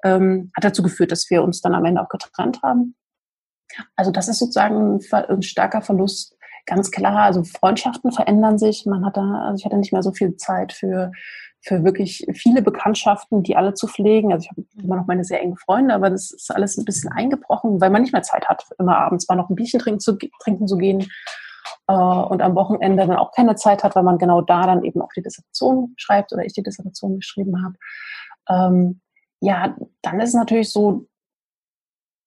[0.03, 2.95] ähm, hat dazu geführt, dass wir uns dann am Ende auch getrennt haben.
[3.95, 8.85] Also das ist sozusagen ein, starker Verlust ganz klar, also Freundschaften verändern sich.
[8.85, 11.11] Man hat da, also ich hatte nicht mehr so viel Zeit für,
[11.61, 14.31] für wirklich viele Bekanntschaften, die alle zu pflegen.
[14.31, 17.11] Also ich habe immer noch meine sehr engen Freunde, aber das ist alles ein bisschen
[17.11, 20.17] eingebrochen, weil man nicht mehr Zeit hat, immer abends mal noch ein Bierchen trinken zu,
[20.41, 21.07] trinken zu gehen
[21.87, 25.01] äh, und am Wochenende dann auch keine Zeit hat, weil man genau da dann eben
[25.01, 27.75] auch die Dissertation schreibt oder ich die Dissertation geschrieben habe.
[28.49, 29.01] Ähm,
[29.41, 31.07] ja, dann ist es natürlich so,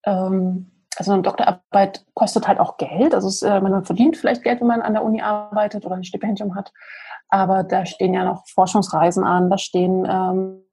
[0.05, 3.15] ähm, also eine Doktorarbeit kostet halt auch Geld.
[3.15, 6.05] Also es, äh, man verdient vielleicht Geld, wenn man an der Uni arbeitet oder ein
[6.05, 6.73] Stipendium hat.
[7.29, 10.65] Aber da stehen ja noch Forschungsreisen an, da stehen, ähm,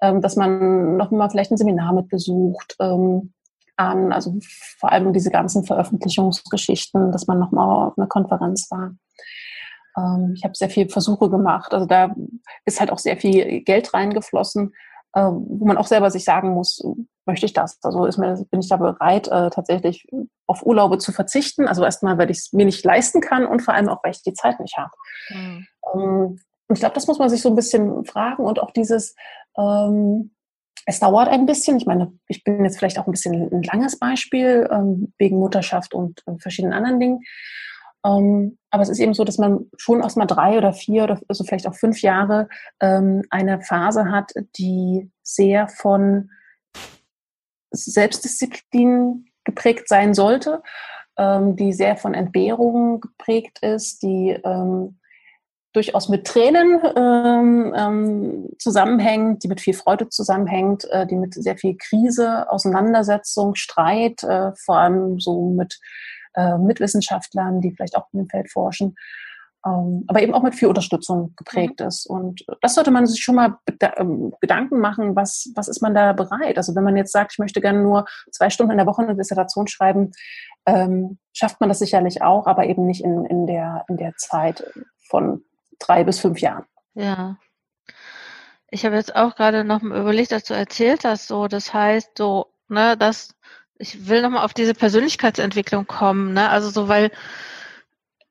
[0.00, 3.32] ähm, dass man noch mal vielleicht ein Seminar mitbesucht ähm,
[3.78, 4.12] an.
[4.12, 4.38] Also
[4.78, 8.94] vor allem diese ganzen Veröffentlichungsgeschichten, dass man noch mal auf einer Konferenz war.
[9.96, 11.72] Ähm, ich habe sehr viel Versuche gemacht.
[11.72, 12.14] Also da
[12.64, 14.74] ist halt auch sehr viel Geld reingeflossen,
[15.14, 16.82] äh, wo man auch selber sich sagen muss,
[17.26, 17.78] möchte ich das?
[17.82, 20.06] Also ist mir, bin ich da bereit, äh, tatsächlich
[20.46, 21.68] auf Urlaube zu verzichten?
[21.68, 24.22] Also erstmal, weil ich es mir nicht leisten kann und vor allem auch, weil ich
[24.22, 24.92] die Zeit nicht habe.
[25.30, 25.66] Mhm.
[25.94, 29.14] Ähm, und ich glaube, das muss man sich so ein bisschen fragen und auch dieses,
[29.56, 30.34] ähm,
[30.88, 31.76] es dauert ein bisschen.
[31.76, 35.92] Ich meine, ich bin jetzt vielleicht auch ein bisschen ein langes Beispiel ähm, wegen Mutterschaft
[35.92, 37.20] und äh, verschiedenen anderen Dingen.
[38.06, 41.20] Ähm, aber es ist eben so, dass man schon erst mal drei oder vier oder
[41.28, 42.48] also vielleicht auch fünf Jahre
[42.80, 46.30] ähm, eine Phase hat, die sehr von
[47.70, 50.62] Selbstdisziplin geprägt sein sollte,
[51.18, 54.38] die sehr von Entbehrungen geprägt ist, die
[55.78, 61.56] durchaus mit Tränen ähm, ähm, zusammenhängt, die mit viel Freude zusammenhängt, äh, die mit sehr
[61.56, 65.78] viel Krise, Auseinandersetzung, Streit, äh, vor allem so mit
[66.34, 68.96] äh, Mitwissenschaftlern, die vielleicht auch in dem Feld forschen,
[69.64, 71.86] ähm, aber eben auch mit viel Unterstützung geprägt mhm.
[71.86, 72.06] ist.
[72.06, 73.56] Und das sollte man sich schon mal
[73.98, 76.56] ähm, Gedanken machen, was, was ist man da bereit?
[76.56, 79.14] Also wenn man jetzt sagt, ich möchte gerne nur zwei Stunden in der Woche eine
[79.14, 80.10] Dissertation schreiben,
[80.66, 84.64] ähm, schafft man das sicherlich auch, aber eben nicht in, in, der, in der Zeit
[85.08, 85.44] von
[85.78, 86.64] drei bis fünf Jahren.
[86.94, 87.38] Ja.
[88.70, 92.52] Ich habe jetzt auch gerade noch überlegt, dass du erzählt hast, so, das heißt so,
[92.68, 93.34] ne, dass
[93.78, 96.50] ich will nochmal auf diese Persönlichkeitsentwicklung kommen, ne?
[96.50, 97.10] Also so, weil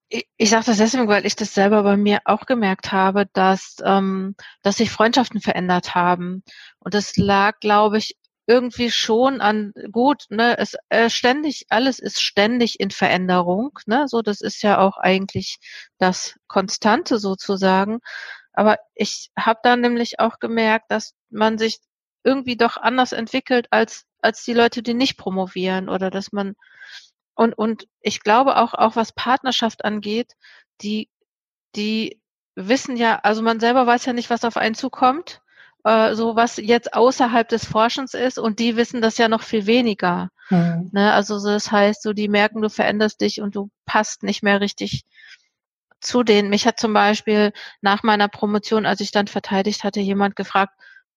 [0.10, 3.78] ich, ich sage das deswegen, weil ich das selber bei mir auch gemerkt habe, dass,
[3.84, 6.44] ähm, dass sich Freundschaften verändert haben.
[6.80, 12.22] Und das lag, glaube ich, irgendwie schon an gut, ne, es äh, ständig, alles ist
[12.22, 14.06] ständig in Veränderung, ne?
[14.08, 15.58] So, das ist ja auch eigentlich
[16.00, 18.00] das Konstante sozusagen.
[18.54, 21.80] Aber ich habe dann nämlich auch gemerkt, dass man sich
[22.24, 26.56] irgendwie doch anders entwickelt als als die Leute, die nicht promovieren oder dass man
[27.36, 30.34] und und ich glaube auch auch was Partnerschaft angeht,
[30.82, 31.10] die
[31.76, 32.22] die
[32.56, 35.42] wissen ja, also man selber weiß ja nicht, was auf einen zukommt,
[35.84, 39.66] äh, so was jetzt außerhalb des Forschens ist und die wissen das ja noch viel
[39.66, 40.30] weniger.
[40.50, 40.90] Mhm.
[40.94, 41.14] Ne?
[41.14, 44.62] Also so, das heißt, so die merken, du veränderst dich und du passt nicht mehr
[44.62, 45.06] richtig
[46.00, 46.50] zu denen.
[46.50, 50.74] Mich hat zum Beispiel nach meiner Promotion, als ich dann verteidigt hatte, jemand gefragt,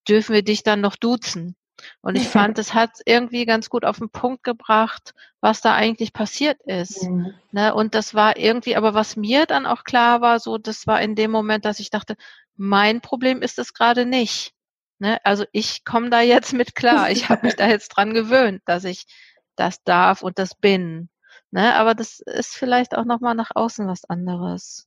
[0.08, 1.56] dürfen wir dich dann noch duzen?
[2.02, 6.12] Und ich fand, es hat irgendwie ganz gut auf den Punkt gebracht, was da eigentlich
[6.12, 7.04] passiert ist.
[7.04, 7.34] Mhm.
[7.52, 7.74] Ne?
[7.74, 11.14] Und das war irgendwie, aber was mir dann auch klar war, so, das war in
[11.14, 12.16] dem Moment, dass ich dachte,
[12.60, 14.52] mein Problem ist es gerade nicht.
[14.98, 15.18] Ne?
[15.24, 17.10] Also ich komme da jetzt mit klar.
[17.10, 19.06] Ich habe mich da jetzt dran gewöhnt, dass ich
[19.56, 21.08] das darf und das bin.
[21.50, 21.74] Ne?
[21.74, 24.86] Aber das ist vielleicht auch nochmal nach außen was anderes.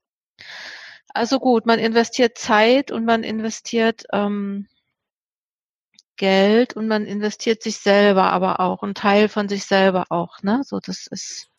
[1.15, 4.67] Also gut, man investiert Zeit und man investiert ähm,
[6.15, 10.61] Geld und man investiert sich selber aber auch, einen Teil von sich selber auch, ne?
[10.63, 11.49] So, das ist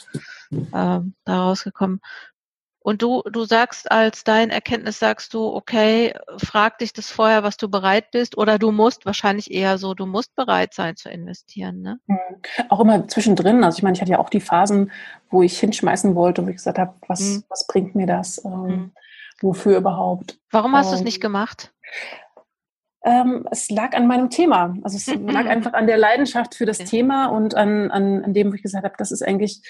[0.72, 2.00] ähm, daraus gekommen.
[2.85, 7.57] Und du, du sagst als dein Erkenntnis, sagst du, okay, frag dich das vorher, was
[7.57, 11.81] du bereit bist, oder du musst wahrscheinlich eher so, du musst bereit sein zu investieren,
[11.81, 11.99] ne?
[12.07, 12.18] Mhm.
[12.68, 13.64] Auch immer zwischendrin.
[13.64, 14.92] Also ich meine, ich hatte ja auch die Phasen,
[15.31, 17.44] wo ich hinschmeißen wollte, wo ich gesagt habe, was, mhm.
[17.49, 18.44] was bringt mir das?
[18.44, 18.92] Ähm, mhm.
[19.40, 20.38] Wofür überhaupt?
[20.51, 21.73] Warum hast ähm, du es nicht gemacht?
[23.03, 24.77] Ähm, es lag an meinem Thema.
[24.83, 26.88] Also es lag einfach an der Leidenschaft für das okay.
[26.88, 29.62] Thema und an, an, an dem, wo ich gesagt habe, das ist eigentlich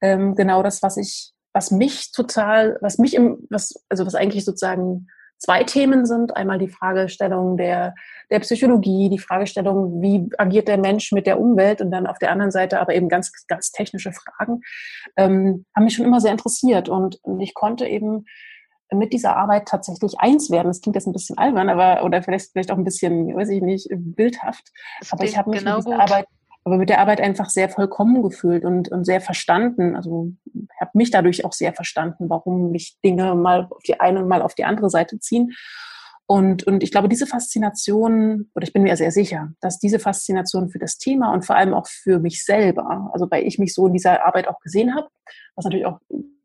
[0.00, 4.44] ähm, genau das, was ich, was mich total, was mich im, was, also was eigentlich
[4.44, 5.08] sozusagen
[5.40, 6.36] zwei Themen sind.
[6.36, 7.94] Einmal die Fragestellung der,
[8.30, 12.30] der Psychologie, die Fragestellung, wie agiert der Mensch mit der Umwelt und dann auf der
[12.30, 14.60] anderen Seite aber eben ganz, ganz technische Fragen,
[15.16, 18.26] ähm, haben mich schon immer sehr interessiert und, und ich konnte eben
[18.92, 20.68] mit dieser Arbeit tatsächlich eins werden.
[20.68, 23.62] Das klingt jetzt ein bisschen albern, aber oder vielleicht, vielleicht auch ein bisschen, weiß ich
[23.62, 24.68] nicht, bildhaft.
[24.98, 26.26] Das aber ich habe mich genau mit dieser Arbeit,
[26.70, 29.96] aber mit der Arbeit einfach sehr vollkommen gefühlt und, und sehr verstanden.
[29.96, 30.32] Also
[30.80, 34.40] habe mich dadurch auch sehr verstanden, warum mich Dinge mal auf die eine und mal
[34.40, 35.52] auf die andere Seite ziehen.
[36.26, 40.70] Und, und ich glaube, diese Faszination, oder ich bin mir sehr sicher, dass diese Faszination
[40.70, 43.88] für das Thema und vor allem auch für mich selber, also weil ich mich so
[43.88, 45.08] in dieser Arbeit auch gesehen habe,
[45.56, 45.98] was natürlich auch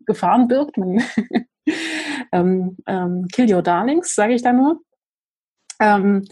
[0.08, 1.04] Gefahren birgt, man
[2.32, 4.82] ähm, ähm, kill your darlings, sage ich da nur.
[5.80, 6.26] Ähm,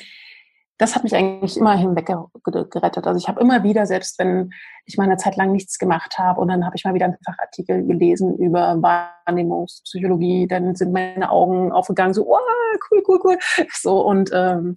[0.83, 3.07] das hat mich eigentlich immer hinweggerettet.
[3.07, 4.51] Also ich habe immer wieder, selbst wenn
[4.85, 7.15] ich mal eine Zeit lang nichts gemacht habe und dann habe ich mal wieder einen
[7.23, 12.37] Fachartikel gelesen über Wahrnehmungspsychologie, dann sind meine Augen aufgegangen, so, oh,
[12.91, 13.37] cool, cool, cool.
[13.71, 14.75] So und ähm,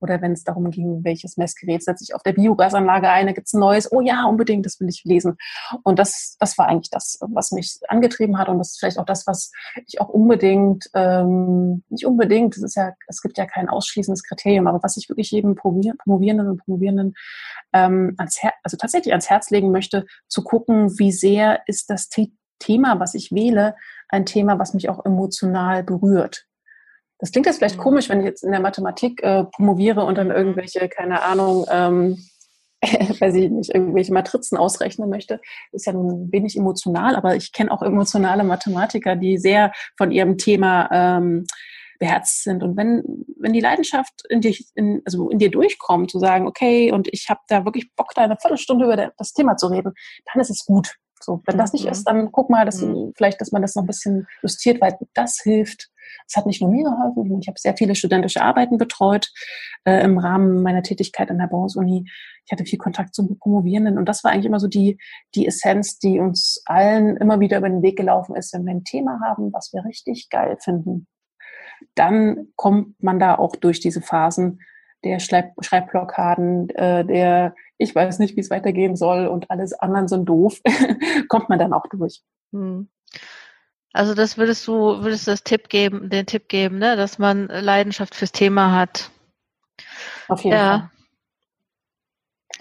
[0.00, 3.46] oder wenn es darum ging, welches Messgerät setze ich auf der Biogasanlage ein, da gibt
[3.46, 5.36] es ein neues, oh ja, unbedingt, das will ich lesen.
[5.82, 9.04] Und das, das war eigentlich das, was mich angetrieben hat und das ist vielleicht auch
[9.04, 9.50] das, was
[9.86, 14.66] ich auch unbedingt, ähm, nicht unbedingt, es ist ja, es gibt ja kein ausschließendes Kriterium,
[14.66, 17.14] aber was ich wirklich jedem Promovierenden und Promovierenden
[17.72, 22.08] ähm, ans Her also tatsächlich ans Herz legen möchte, zu gucken, wie sehr ist das
[22.58, 23.76] Thema, was ich wähle,
[24.08, 26.45] ein Thema, was mich auch emotional berührt.
[27.18, 27.82] Das klingt jetzt vielleicht mhm.
[27.82, 32.18] komisch, wenn ich jetzt in der Mathematik äh, promoviere und dann irgendwelche, keine Ahnung, ähm,
[32.82, 35.40] weiß ich nicht, irgendwelche Matrizen ausrechnen möchte.
[35.72, 40.12] Das ist ja nun wenig emotional, aber ich kenne auch emotionale Mathematiker, die sehr von
[40.12, 41.46] ihrem Thema ähm,
[41.98, 42.62] beherzt sind.
[42.62, 43.02] Und wenn,
[43.38, 47.28] wenn die Leidenschaft in dir, in, also in dir durchkommt, zu sagen, okay, und ich
[47.30, 49.94] habe da wirklich Bock, da eine Viertelstunde über das Thema zu reden,
[50.32, 50.96] dann ist es gut.
[51.20, 51.92] So, wenn das nicht mhm.
[51.92, 53.12] ist, dann guck mal, dass mhm.
[53.16, 55.88] vielleicht, dass man das noch ein bisschen justiert, weil das hilft.
[56.26, 59.30] Es hat nicht nur mir geholfen, ich habe sehr viele studentische Arbeiten betreut
[59.84, 62.08] äh, im Rahmen meiner Tätigkeit an der Bauhaus-Uni.
[62.44, 64.98] Ich hatte viel Kontakt zu Promovierenden und das war eigentlich immer so die,
[65.34, 68.84] die Essenz, die uns allen immer wieder über den Weg gelaufen ist, wenn wir ein
[68.84, 71.06] Thema haben, was wir richtig geil finden.
[71.94, 74.60] Dann kommt man da auch durch diese Phasen
[75.04, 80.26] der Schreibblockaden, äh, der ich weiß nicht, wie es weitergehen soll und alles anderen sind
[80.26, 80.60] doof,
[81.28, 82.22] kommt man dann auch durch.
[82.52, 82.88] Hm.
[83.96, 87.46] Also das würdest du, würdest du das Tipp geben, den Tipp geben, ne, dass man
[87.46, 89.10] Leidenschaft fürs Thema hat.
[90.28, 90.78] Auf jeden ja.
[90.78, 90.90] Fall.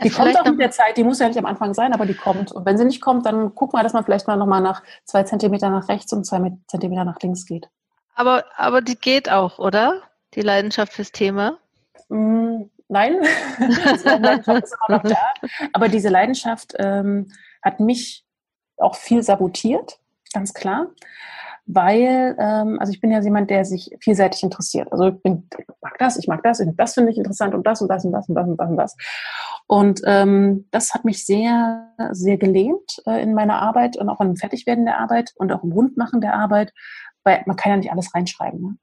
[0.03, 2.13] Die kommt auch mit der Zeit, die muss ja nicht am Anfang sein, aber die
[2.13, 2.53] kommt.
[2.53, 5.23] Und wenn sie nicht kommt, dann guck mal, dass man vielleicht mal nochmal nach zwei
[5.23, 7.69] Zentimeter nach rechts und zwei Zentimeter nach links geht.
[8.13, 10.01] Aber, aber die geht auch, oder?
[10.35, 11.59] Die Leidenschaft fürs Thema?
[12.07, 13.17] Mm, nein,
[14.03, 15.49] Leidenschaft ist immer noch da.
[15.73, 18.25] Aber diese Leidenschaft ähm, hat mich
[18.77, 19.99] auch viel sabotiert,
[20.35, 20.87] ganz klar.
[21.67, 24.91] Weil, ähm, also ich bin ja jemand, der sich vielseitig interessiert.
[24.91, 27.81] Also ich, bin, ich mag das, ich mag das, das finde ich interessant und das
[27.81, 28.95] und das und das und das und das und das.
[29.65, 34.35] Und ähm, das hat mich sehr, sehr gelähmt äh, in meiner Arbeit und auch im
[34.35, 36.71] Fertigwerden der Arbeit und auch im Rundmachen der Arbeit,
[37.23, 38.61] weil man kann ja nicht alles reinschreiben.
[38.61, 38.77] Ne?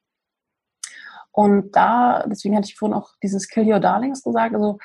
[1.30, 4.78] Und da, deswegen hatte ich vorhin auch dieses Kill Your Darlings gesagt, also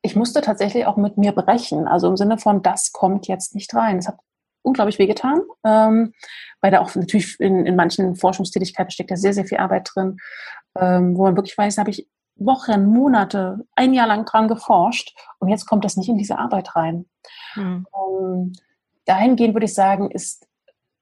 [0.00, 3.74] ich musste tatsächlich auch mit mir brechen, also im Sinne von, das kommt jetzt nicht
[3.74, 3.96] rein.
[3.96, 4.18] Das hat
[4.64, 6.12] unglaublich wehgetan, ähm,
[6.60, 10.18] weil da auch natürlich in, in manchen Forschungstätigkeiten steckt ja sehr, sehr viel Arbeit drin,
[10.78, 15.16] ähm, wo man wirklich weiß, da habe ich Wochen, Monate, ein Jahr lang dran geforscht
[15.38, 17.06] und jetzt kommt das nicht in diese Arbeit rein.
[17.54, 17.86] Mhm.
[17.92, 18.52] Um,
[19.04, 20.48] dahingehend würde ich sagen, ist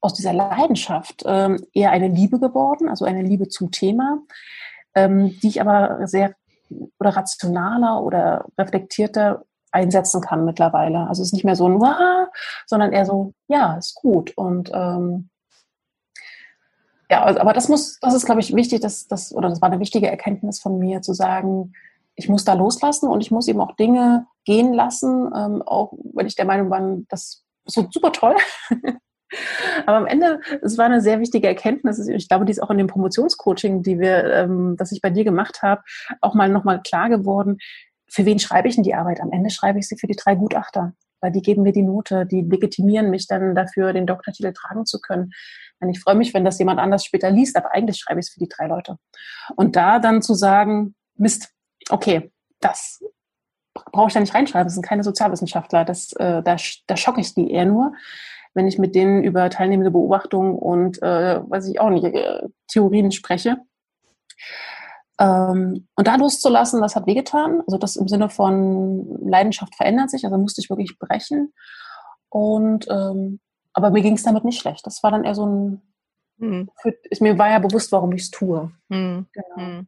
[0.03, 4.19] aus dieser Leidenschaft ähm, eher eine Liebe geworden, also eine Liebe zum Thema
[4.95, 6.35] ähm, die ich aber sehr
[6.99, 11.09] oder rationaler oder reflektierter einsetzen kann mittlerweile.
[11.09, 12.29] Also es ist nicht mehr so ein Wah,
[12.67, 14.37] sondern eher so, ja, ist gut.
[14.37, 15.31] Und ähm,
[17.11, 19.71] ja, also, aber das muss, das ist, glaube ich, wichtig, dass das, oder das war
[19.71, 21.73] eine wichtige Erkenntnis von mir, zu sagen,
[22.15, 26.27] ich muss da loslassen und ich muss eben auch Dinge gehen lassen, ähm, auch wenn
[26.27, 28.37] ich der Meinung war, das ist super toll.
[29.87, 32.07] Aber am Ende, es war eine sehr wichtige Erkenntnis.
[32.07, 35.25] Ich glaube, die ist auch in dem Promotionscoaching, die wir, ähm, das ich bei dir
[35.25, 35.83] gemacht habe,
[36.21, 37.59] auch mal nochmal klar geworden.
[38.13, 39.21] Für wen schreibe ich denn die Arbeit?
[39.21, 42.27] Am Ende schreibe ich sie für die drei Gutachter, weil die geben mir die Note,
[42.27, 45.33] die legitimieren mich dann dafür, den Doktortitel tragen zu können.
[45.81, 48.33] Und ich freue mich, wenn das jemand anders später liest, aber eigentlich schreibe ich es
[48.33, 48.99] für die drei Leute.
[49.57, 51.51] Und da dann zu sagen, Mist,
[51.89, 53.03] okay, das
[53.75, 57.35] brauche ich da nicht reinschreiben, das sind keine Sozialwissenschaftler, das, äh, da, da schocke ich
[57.35, 57.95] die eher nur
[58.55, 63.11] wenn ich mit denen über teilnehmende Beobachtungen und, äh, weiß ich auch nicht, äh, Theorien
[63.13, 63.57] spreche.
[65.23, 67.61] Ähm, und da loszulassen, das hat wehgetan.
[67.61, 71.53] Also das im Sinne von Leidenschaft verändert sich, also musste ich wirklich brechen.
[72.29, 73.39] Und ähm,
[73.73, 74.85] aber mir ging es damit nicht schlecht.
[74.85, 75.83] Das war dann eher so ein,
[76.41, 76.71] hm.
[76.81, 78.73] für, mir war ja bewusst, warum ich es tue.
[78.91, 79.27] Hm.
[79.33, 79.57] Genau.
[79.57, 79.87] Hm.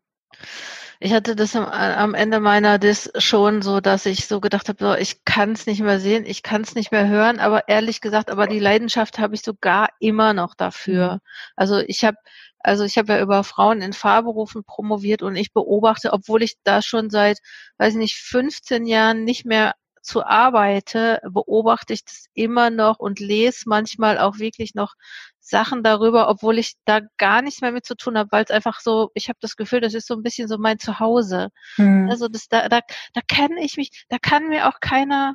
[1.00, 4.78] Ich hatte das am, am Ende meiner Dis schon so, dass ich so gedacht habe,
[4.82, 8.00] so, ich kann es nicht mehr sehen, ich kann es nicht mehr hören, aber ehrlich
[8.00, 11.14] gesagt, aber die Leidenschaft habe ich sogar immer noch dafür.
[11.14, 11.20] Mhm.
[11.56, 12.16] Also ich habe
[12.64, 16.80] also ich habe ja über Frauen in Fahrberufen promoviert und ich beobachte, obwohl ich da
[16.82, 17.38] schon seit,
[17.78, 23.20] weiß ich nicht, 15 Jahren nicht mehr zu arbeite, beobachte ich das immer noch und
[23.20, 24.94] lese manchmal auch wirklich noch
[25.40, 28.80] Sachen darüber, obwohl ich da gar nichts mehr mit zu tun habe, weil es einfach
[28.80, 31.50] so, ich habe das Gefühl, das ist so ein bisschen so mein Zuhause.
[31.76, 32.08] Hm.
[32.10, 32.80] Also das, da, da,
[33.12, 35.34] da kenne ich mich, da kann mir auch keiner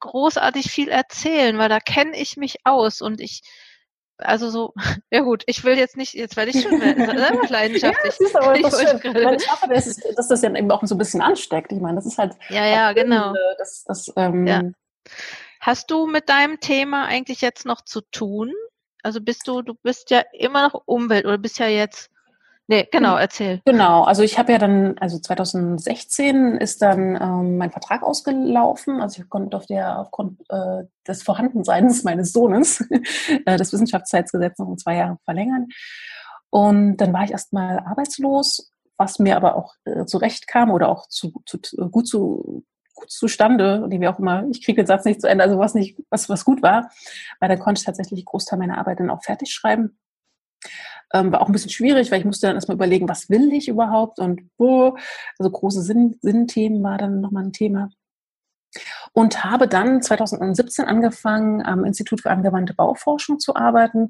[0.00, 3.42] großartig viel erzählen, weil da kenne ich mich aus und ich,
[4.18, 4.72] also so,
[5.10, 8.14] ja gut, ich will jetzt nicht, jetzt werde ich schon selber leidenschaftlich.
[8.18, 9.00] ja, ist aber ich, das schön.
[9.34, 11.72] ich hoffe, dass, es, dass das ja eben auch so ein bisschen ansteckt.
[11.72, 12.34] Ich meine, das ist halt.
[12.48, 13.34] Ja, ja, genau.
[13.58, 14.62] Das, das, ähm, ja.
[15.60, 18.52] Hast du mit deinem Thema eigentlich jetzt noch zu tun?
[19.02, 22.10] Also bist du, du bist ja immer noch Umwelt oder bist ja jetzt
[22.68, 23.20] Nee, genau, hm.
[23.20, 23.60] erzähl.
[23.64, 29.00] Genau, also ich habe ja dann, also 2016 ist dann ähm, mein Vertrag ausgelaufen.
[29.00, 32.80] Also ich konnte auf der, aufgrund äh, des Vorhandenseins meines Sohnes
[33.46, 35.68] äh, das Wissenschaftszeitsgesetz noch um zwei Jahre verlängern.
[36.50, 41.32] Und dann war ich erstmal arbeitslos, was mir aber auch äh, zurechtkam oder auch zu,
[41.44, 41.58] zu,
[41.90, 42.64] gut zu
[42.96, 46.00] gut zustande, wie auch immer, ich kriege den Satz nicht zu Ende, also was nicht,
[46.08, 46.90] was, was gut war,
[47.40, 49.98] weil da konnte ich tatsächlich Großteil meiner Arbeit dann auch fertig schreiben.
[51.12, 53.68] Ähm, war auch ein bisschen schwierig, weil ich musste dann erstmal überlegen, was will ich
[53.68, 54.96] überhaupt und wo.
[55.38, 57.90] Also große Sinn, Sinnthemen war dann nochmal ein Thema.
[59.12, 64.08] Und habe dann 2017 angefangen, am Institut für angewandte Bauforschung zu arbeiten.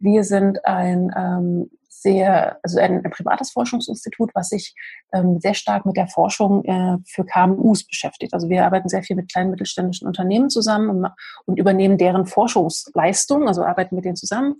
[0.00, 4.74] Wir sind ein ähm, sehr, also ein, ein, privates Forschungsinstitut, was sich
[5.12, 8.32] ähm, sehr stark mit der Forschung äh, für KMUs beschäftigt.
[8.32, 11.10] Also wir arbeiten sehr viel mit kleinen mittelständischen Unternehmen zusammen und,
[11.44, 14.54] und übernehmen deren Forschungsleistung, also arbeiten mit denen zusammen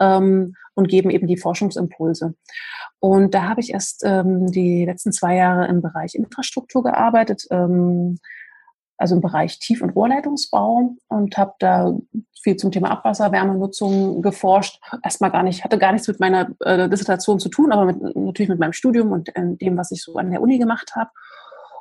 [0.00, 2.34] ähm, und geben eben die Forschungsimpulse.
[2.98, 8.18] Und da habe ich erst ähm, die letzten zwei Jahre im Bereich Infrastruktur gearbeitet, ähm,
[8.96, 11.94] also im Bereich Tief- und Rohrleitungsbau und habe da
[12.42, 14.80] viel zum Thema Abwasserwärmenutzung geforscht.
[15.02, 18.48] Erstmal gar nicht, hatte gar nichts mit meiner äh, Dissertation zu tun, aber mit, natürlich
[18.48, 21.10] mit meinem Studium und äh, dem, was ich so an der Uni gemacht habe.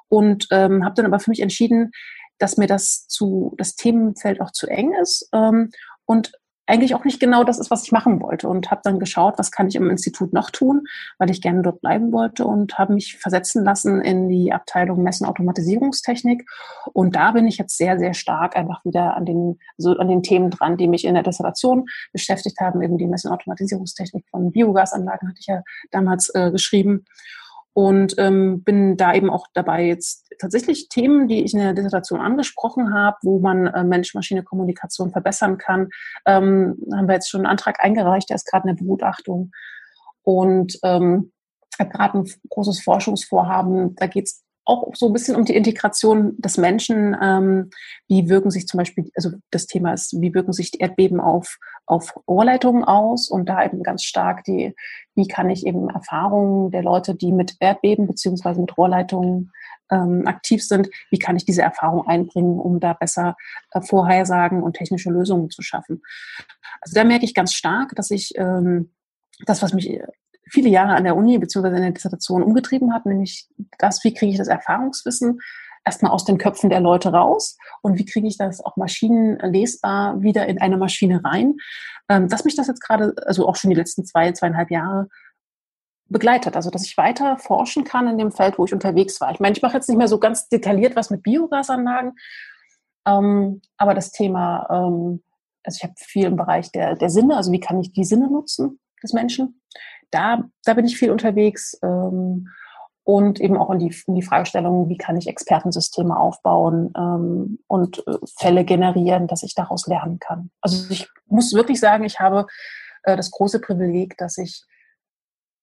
[0.10, 1.92] Und ähm, habe dann aber für mich entschieden,
[2.38, 5.70] dass mir das zu das Themenfeld auch zu eng ist ähm,
[6.06, 6.32] und
[6.72, 9.52] eigentlich auch nicht genau das ist, was ich machen wollte und habe dann geschaut, was
[9.52, 10.86] kann ich im Institut noch tun,
[11.18, 15.28] weil ich gerne dort bleiben wollte und habe mich versetzen lassen in die Abteilung Messen
[15.28, 16.50] Automatisierungstechnik.
[16.94, 20.24] Und da bin ich jetzt sehr sehr stark einfach wieder an den so an den
[20.24, 25.28] Themen dran, die mich in der Dissertation beschäftigt haben, eben die Messen Automatisierungstechnik von Biogasanlagen
[25.28, 25.62] hatte ich ja
[25.92, 27.06] damals äh, geschrieben
[27.74, 32.20] und ähm, bin da eben auch dabei, jetzt tatsächlich Themen, die ich in der Dissertation
[32.20, 35.90] angesprochen habe, wo man äh, Mensch-Maschine-Kommunikation verbessern kann,
[36.26, 39.52] ähm, haben wir jetzt schon einen Antrag eingereicht, der ist gerade in der Begutachtung.
[40.24, 41.32] Und ähm,
[41.80, 46.36] habe gerade ein großes Forschungsvorhaben, da geht es auch so ein bisschen um die Integration
[46.38, 47.16] des Menschen.
[47.22, 47.70] Ähm,
[48.08, 51.58] wie wirken sich zum Beispiel, also das Thema ist, wie wirken sich die Erdbeben auf,
[51.86, 54.76] auf Rohrleitungen aus und da eben ganz stark die,
[55.16, 59.52] wie kann ich eben Erfahrungen der Leute, die mit Erdbeben beziehungsweise mit Rohrleitungen
[59.92, 63.36] ähm, aktiv sind, wie kann ich diese Erfahrung einbringen, um da besser
[63.72, 66.02] äh, Vorhersagen und technische Lösungen zu schaffen.
[66.82, 68.94] Also da merke ich ganz stark, dass ich ähm,
[69.46, 70.00] das, was mich
[70.50, 73.48] viele Jahre an der Uni beziehungsweise in der Dissertation umgetrieben hat, nämlich
[73.80, 75.40] das, wie kriege ich das Erfahrungswissen
[75.86, 80.46] erstmal aus den Köpfen der Leute raus und wie kriege ich das auch maschinenlesbar wieder
[80.48, 81.56] in eine Maschine rein,
[82.10, 85.08] ähm, dass mich das jetzt gerade, also auch schon die letzten zwei, zweieinhalb Jahre
[86.08, 89.32] begleitet, also dass ich weiter forschen kann in dem Feld, wo ich unterwegs war.
[89.32, 92.14] Ich meine, ich mache jetzt nicht mehr so ganz detailliert was mit Biogasanlagen,
[93.08, 95.24] ähm, aber das Thema, ähm,
[95.64, 98.30] also ich habe viel im Bereich der, der Sinne, also wie kann ich die Sinne
[98.30, 99.62] nutzen des Menschen
[100.12, 102.48] da, da bin ich viel unterwegs ähm,
[103.04, 108.06] und eben auch in die, in die Fragestellung, wie kann ich Expertensysteme aufbauen ähm, und
[108.08, 110.52] äh, Fälle generieren, dass ich daraus lernen kann.
[110.62, 112.46] Also ich muss wirklich sagen, ich habe
[113.04, 114.64] äh, das große Privileg, dass ich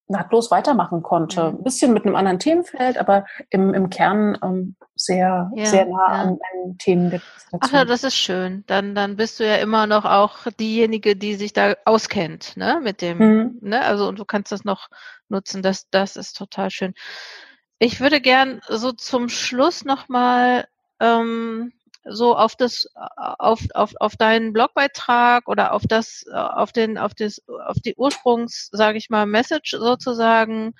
[0.08, 1.48] nahtlos weitermachen konnte.
[1.48, 6.12] Ein bisschen mit einem anderen Themenfeld, aber im, im Kern ähm, sehr, ja, sehr nah
[6.12, 6.22] ja.
[6.22, 7.20] an, an Themen der
[7.60, 8.64] Ach ja, das ist schön.
[8.66, 13.00] Dann, dann bist du ja immer noch auch diejenige, die sich da auskennt, ne, mit
[13.00, 13.58] dem, mhm.
[13.62, 14.88] ne, also und du kannst das noch
[15.28, 15.62] nutzen.
[15.62, 16.94] Das, das ist total schön.
[17.78, 20.66] Ich würde gern so zum Schluss nochmal
[21.00, 21.72] ähm,
[22.04, 27.42] so auf das auf, auf, auf deinen Blogbeitrag oder auf das auf den auf das
[27.66, 30.74] auf die Ursprungs sage ich mal Message sozusagen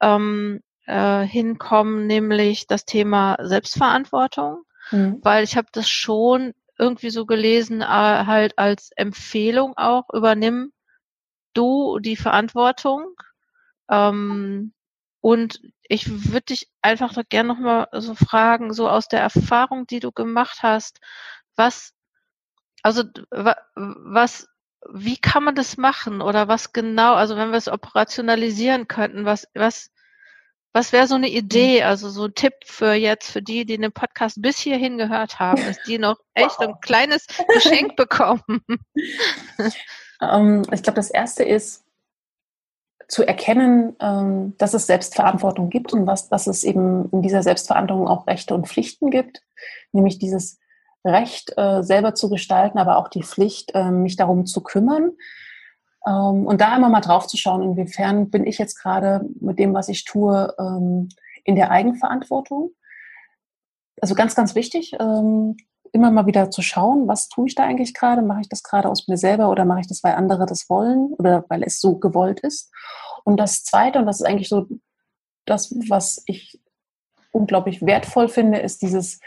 [0.00, 5.20] ähm, äh, hinkommen nämlich das Thema Selbstverantwortung mhm.
[5.22, 10.72] weil ich habe das schon irgendwie so gelesen äh, halt als Empfehlung auch übernimm
[11.54, 13.14] du die Verantwortung
[13.90, 14.72] ähm,
[15.20, 20.00] und ich würde dich einfach doch gerne nochmal so fragen, so aus der Erfahrung, die
[20.00, 21.00] du gemacht hast,
[21.56, 21.94] was,
[22.82, 23.04] also
[23.74, 24.48] was,
[24.88, 29.48] wie kann man das machen oder was genau, also wenn wir es operationalisieren könnten, was,
[29.54, 29.90] was,
[30.72, 33.92] was wäre so eine Idee, also so ein Tipp für jetzt, für die, die den
[33.92, 38.62] Podcast bis hierhin gehört haben, dass die noch echt ein kleines Geschenk bekommen?
[40.20, 41.84] Ähm, ich glaube, das erste ist,
[43.08, 48.06] zu erkennen, ähm, dass es Selbstverantwortung gibt und was, dass es eben in dieser Selbstverantwortung
[48.06, 49.42] auch Rechte und Pflichten gibt,
[49.92, 50.58] nämlich dieses
[51.04, 55.12] Recht äh, selber zu gestalten, aber auch die Pflicht, äh, mich darum zu kümmern.
[56.08, 59.74] Ähm, und da immer mal drauf zu schauen, inwiefern bin ich jetzt gerade mit dem,
[59.74, 61.08] was ich tue, ähm,
[61.44, 62.70] in der Eigenverantwortung.
[64.00, 65.56] Also ganz, ganz wichtig, ähm,
[65.92, 68.22] immer mal wieder zu schauen, was tue ich da eigentlich gerade?
[68.22, 71.12] Mache ich das gerade aus mir selber oder mache ich das, weil andere das wollen
[71.18, 72.70] oder weil es so gewollt ist?
[73.24, 74.66] Und das Zweite, und das ist eigentlich so
[75.46, 76.60] das, was ich
[77.32, 79.20] unglaublich wertvoll finde, ist dieses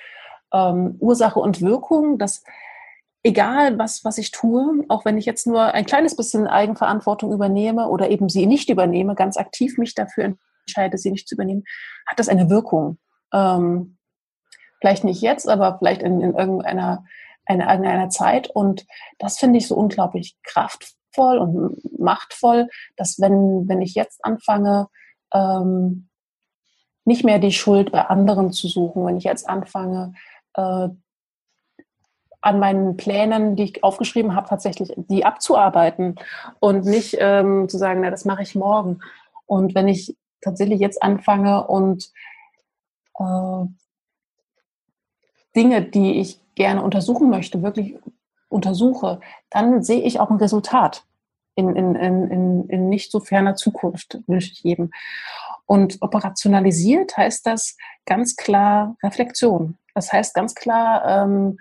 [0.53, 2.43] Ursache und Wirkung, dass
[3.23, 7.87] egal was, was ich tue, auch wenn ich jetzt nur ein kleines bisschen Eigenverantwortung übernehme
[7.87, 11.63] oder eben sie nicht übernehme, ganz aktiv mich dafür entscheide, sie nicht zu übernehmen,
[12.07, 12.97] hat das eine Wirkung.
[13.33, 13.97] Ähm,
[14.79, 17.03] vielleicht nicht jetzt, aber vielleicht in, in irgendeiner
[17.45, 18.49] eine, irgendeiner Zeit.
[18.49, 18.85] Und
[19.19, 24.87] das finde ich so unglaublich kraftvoll und machtvoll, dass wenn, wenn ich jetzt anfange,
[25.33, 26.07] ähm,
[27.03, 30.13] nicht mehr die Schuld bei anderen zu suchen, wenn ich jetzt anfange,
[30.53, 30.89] äh,
[32.41, 36.15] an meinen Plänen, die ich aufgeschrieben habe, tatsächlich die abzuarbeiten
[36.59, 38.99] und nicht ähm, zu sagen, na, das mache ich morgen.
[39.45, 42.11] Und wenn ich tatsächlich jetzt anfange und
[43.19, 43.65] äh,
[45.55, 47.95] Dinge, die ich gerne untersuchen möchte, wirklich
[48.49, 49.19] untersuche,
[49.49, 51.03] dann sehe ich auch ein Resultat
[51.55, 54.91] in, in, in, in nicht so ferner Zukunft, wünsche ich jedem.
[55.65, 59.77] Und operationalisiert heißt das ganz klar Reflexion.
[59.93, 61.59] Das heißt ganz klar ähm,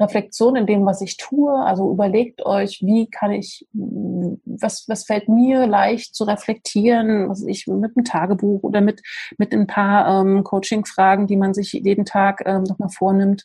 [0.00, 1.52] Reflexion in dem, was ich tue.
[1.52, 7.66] Also überlegt euch, wie kann ich, was, was fällt mir leicht zu reflektieren, was ich
[7.66, 9.02] mit einem Tagebuch oder mit,
[9.38, 13.44] mit ein paar ähm, Coaching-Fragen, die man sich jeden Tag ähm, nochmal vornimmt.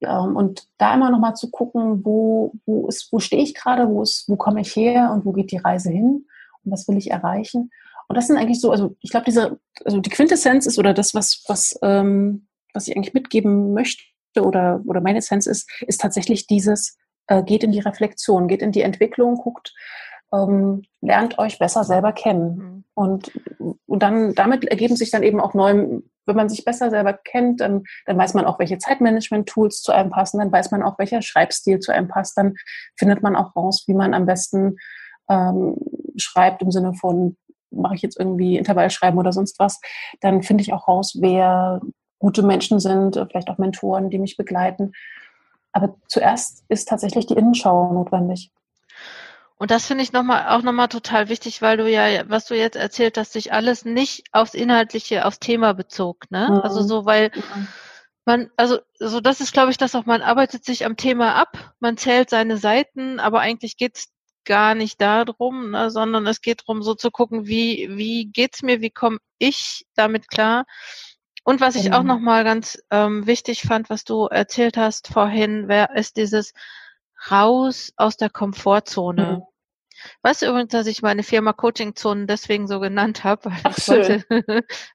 [0.00, 4.02] Ähm, und da immer nochmal zu gucken, wo, wo ist, wo stehe ich gerade, wo
[4.02, 6.26] wo komme ich her und wo geht die Reise hin
[6.64, 7.70] und was will ich erreichen.
[8.08, 11.14] Und das sind eigentlich so, also ich glaube, diese, also die Quintessenz ist oder das,
[11.14, 14.02] was, was, ähm, was ich eigentlich mitgeben möchte
[14.40, 18.72] oder, oder meine Essenz ist, ist tatsächlich dieses, äh, geht in die Reflexion, geht in
[18.72, 19.72] die Entwicklung, guckt,
[20.32, 22.56] ähm, lernt euch besser selber kennen.
[22.56, 22.84] Mhm.
[22.94, 23.32] Und,
[23.86, 27.60] und dann, damit ergeben sich dann eben auch neue, wenn man sich besser selber kennt,
[27.60, 31.22] dann, dann weiß man auch, welche Zeitmanagement-Tools zu einem passen, dann weiß man auch, welcher
[31.22, 32.54] Schreibstil zu einem passt, dann
[32.96, 34.76] findet man auch raus, wie man am besten
[35.28, 35.76] ähm,
[36.16, 37.36] schreibt im Sinne von,
[37.70, 39.80] mache ich jetzt irgendwie Intervallschreiben oder sonst was,
[40.20, 41.80] dann finde ich auch raus, wer
[42.22, 44.92] gute Menschen sind, äh, vielleicht auch Mentoren, die mich begleiten.
[45.72, 48.52] Aber zuerst ist tatsächlich die Innenschau notwendig.
[49.56, 52.56] Und das finde ich noch mal, auch nochmal total wichtig, weil du ja, was du
[52.56, 56.48] jetzt erzählt hast, sich alles nicht aufs Inhaltliche, aufs Thema bezog, ne?
[56.50, 56.60] Mhm.
[56.60, 57.30] Also so, weil
[58.24, 61.74] man, also, so das ist, glaube ich, das auch, man arbeitet sich am Thema ab,
[61.80, 64.12] man zählt seine Seiten, aber eigentlich geht's
[64.44, 68.80] gar nicht darum, ne, sondern es geht darum, so zu gucken, wie, wie geht's mir,
[68.80, 70.64] wie komme ich damit klar?
[71.44, 71.98] Und was ich genau.
[71.98, 76.54] auch nochmal ganz ähm, wichtig fand, was du erzählt hast vorhin, wär, ist dieses
[77.30, 79.38] raus aus der Komfortzone.
[79.38, 79.42] Mhm.
[80.22, 83.46] Weißt du übrigens, dass ich meine Firma Coaching Zonen deswegen so genannt habe?
[83.46, 84.24] Weil Ach, wollte,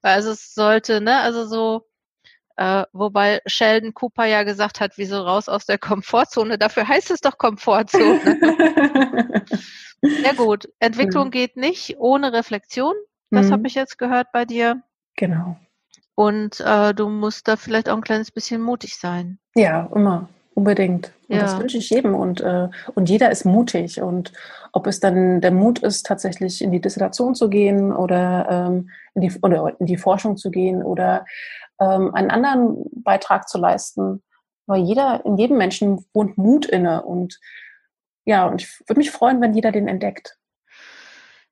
[0.02, 1.86] also es sollte, ne, also so,
[2.56, 6.58] äh, wobei Sheldon Cooper ja gesagt hat, wieso raus aus der Komfortzone?
[6.58, 8.20] Dafür heißt es doch Komfortzone.
[10.02, 10.68] Sehr gut.
[10.78, 11.32] Entwicklung mhm.
[11.32, 12.94] geht nicht ohne Reflexion.
[13.30, 13.52] Das mhm.
[13.52, 14.82] habe ich jetzt gehört bei dir.
[15.16, 15.58] Genau.
[16.18, 19.38] Und äh, du musst da vielleicht auch ein kleines bisschen mutig sein.
[19.54, 20.28] Ja, immer.
[20.52, 21.12] Unbedingt.
[21.28, 21.42] Und ja.
[21.42, 22.16] das wünsche ich jedem.
[22.16, 22.66] Und, äh,
[22.96, 24.02] und jeder ist mutig.
[24.02, 24.32] Und
[24.72, 29.20] ob es dann der Mut ist, tatsächlich in die Dissertation zu gehen oder, ähm, in,
[29.20, 31.24] die, oder in die Forschung zu gehen oder
[31.80, 34.20] ähm, einen anderen Beitrag zu leisten.
[34.66, 37.04] Weil jeder, in jedem Menschen wohnt Mut inne.
[37.04, 37.38] Und
[38.24, 40.36] ja, und ich würde mich freuen, wenn jeder den entdeckt.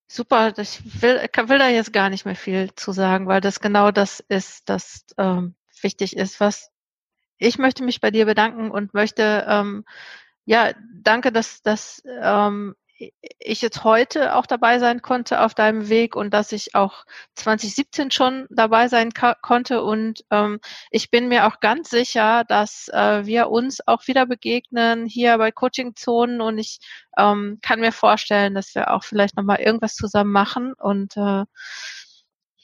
[0.08, 3.90] Super, ich will, will da jetzt gar nicht mehr viel zu sagen, weil das genau
[3.90, 6.38] das ist, das ähm, wichtig ist.
[6.40, 6.70] Was
[7.38, 9.84] ich möchte mich bei dir bedanken und möchte ähm,
[10.44, 12.76] ja danke, dass dass ähm,
[13.38, 18.10] ich jetzt heute auch dabei sein konnte auf deinem Weg und dass ich auch 2017
[18.10, 19.10] schon dabei sein
[19.42, 19.82] konnte.
[19.82, 25.06] Und ähm, ich bin mir auch ganz sicher, dass äh, wir uns auch wieder begegnen
[25.06, 26.78] hier bei Coaching-Zonen und ich
[27.18, 30.72] ähm, kann mir vorstellen, dass wir auch vielleicht nochmal irgendwas zusammen machen.
[30.74, 31.44] Und äh,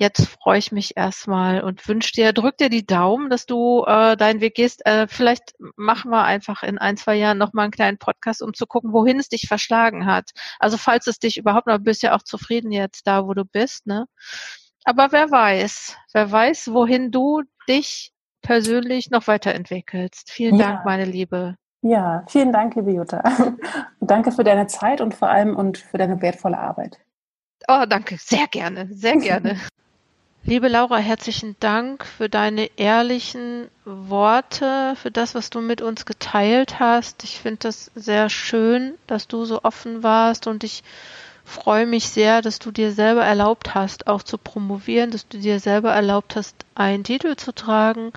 [0.03, 4.17] jetzt freue ich mich erstmal und wünsche dir, drück dir die Daumen, dass du äh,
[4.17, 4.85] deinen Weg gehst.
[4.85, 8.67] Äh, vielleicht machen wir einfach in ein, zwei Jahren nochmal einen kleinen Podcast, um zu
[8.67, 10.31] gucken, wohin es dich verschlagen hat.
[10.59, 13.87] Also falls es dich überhaupt noch, bist ja auch zufrieden jetzt da, wo du bist,
[13.87, 14.07] ne?
[14.85, 20.33] Aber wer weiß, wer weiß, wohin du dich persönlich noch weiterentwickelst.
[20.33, 20.73] Vielen ja.
[20.73, 21.55] Dank, meine Liebe.
[21.83, 23.23] Ja, vielen Dank, liebe Jutta.
[24.01, 26.99] danke für deine Zeit und vor allem und für deine wertvolle Arbeit.
[27.69, 28.17] Oh, danke.
[28.19, 29.61] Sehr gerne, sehr gerne.
[30.45, 36.81] Liebe Laura, herzlichen Dank für deine ehrlichen Worte, für das, was du mit uns geteilt
[36.81, 37.23] hast.
[37.23, 40.83] Ich finde das sehr schön, dass du so offen warst und ich
[41.45, 45.61] freue mich sehr, dass du dir selber erlaubt hast, auch zu promovieren, dass du dir
[45.61, 48.13] selber erlaubt hast, einen Titel zu tragen.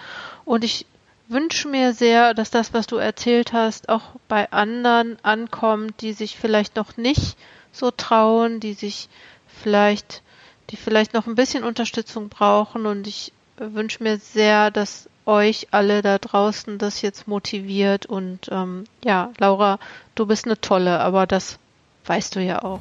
[0.45, 0.87] Und ich
[1.27, 6.37] wünsche mir sehr, dass das, was du erzählt hast, auch bei anderen ankommt, die sich
[6.37, 7.37] vielleicht noch nicht
[7.71, 9.09] so trauen, die sich
[9.47, 10.23] vielleicht,
[10.69, 16.01] die vielleicht noch ein bisschen Unterstützung brauchen und ich wünsche mir sehr, dass euch alle
[16.01, 19.79] da draußen das jetzt motiviert und ähm, ja, Laura,
[20.13, 21.57] du bist eine tolle, aber das
[22.05, 22.79] weißt du ja auch.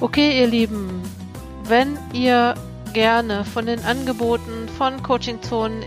[0.00, 1.02] Okay, ihr Lieben,
[1.64, 2.54] wenn ihr
[2.92, 5.82] gerne von den Angeboten von Coaching Zonen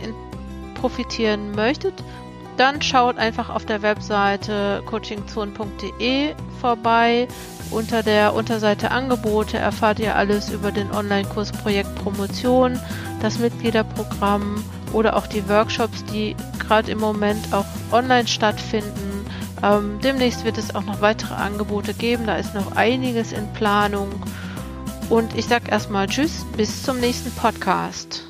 [0.75, 1.93] profitieren möchtet,
[2.57, 7.27] dann schaut einfach auf der Webseite coachingzone.de vorbei.
[7.71, 12.79] Unter der Unterseite Angebote erfahrt ihr alles über den Online-Kurs Projekt Promotion,
[13.21, 19.25] das Mitgliederprogramm oder auch die Workshops, die gerade im Moment auch online stattfinden.
[19.61, 22.25] Ähm, demnächst wird es auch noch weitere Angebote geben.
[22.25, 24.09] Da ist noch einiges in Planung.
[25.09, 28.28] Und ich sage erstmal Tschüss, bis zum nächsten Podcast.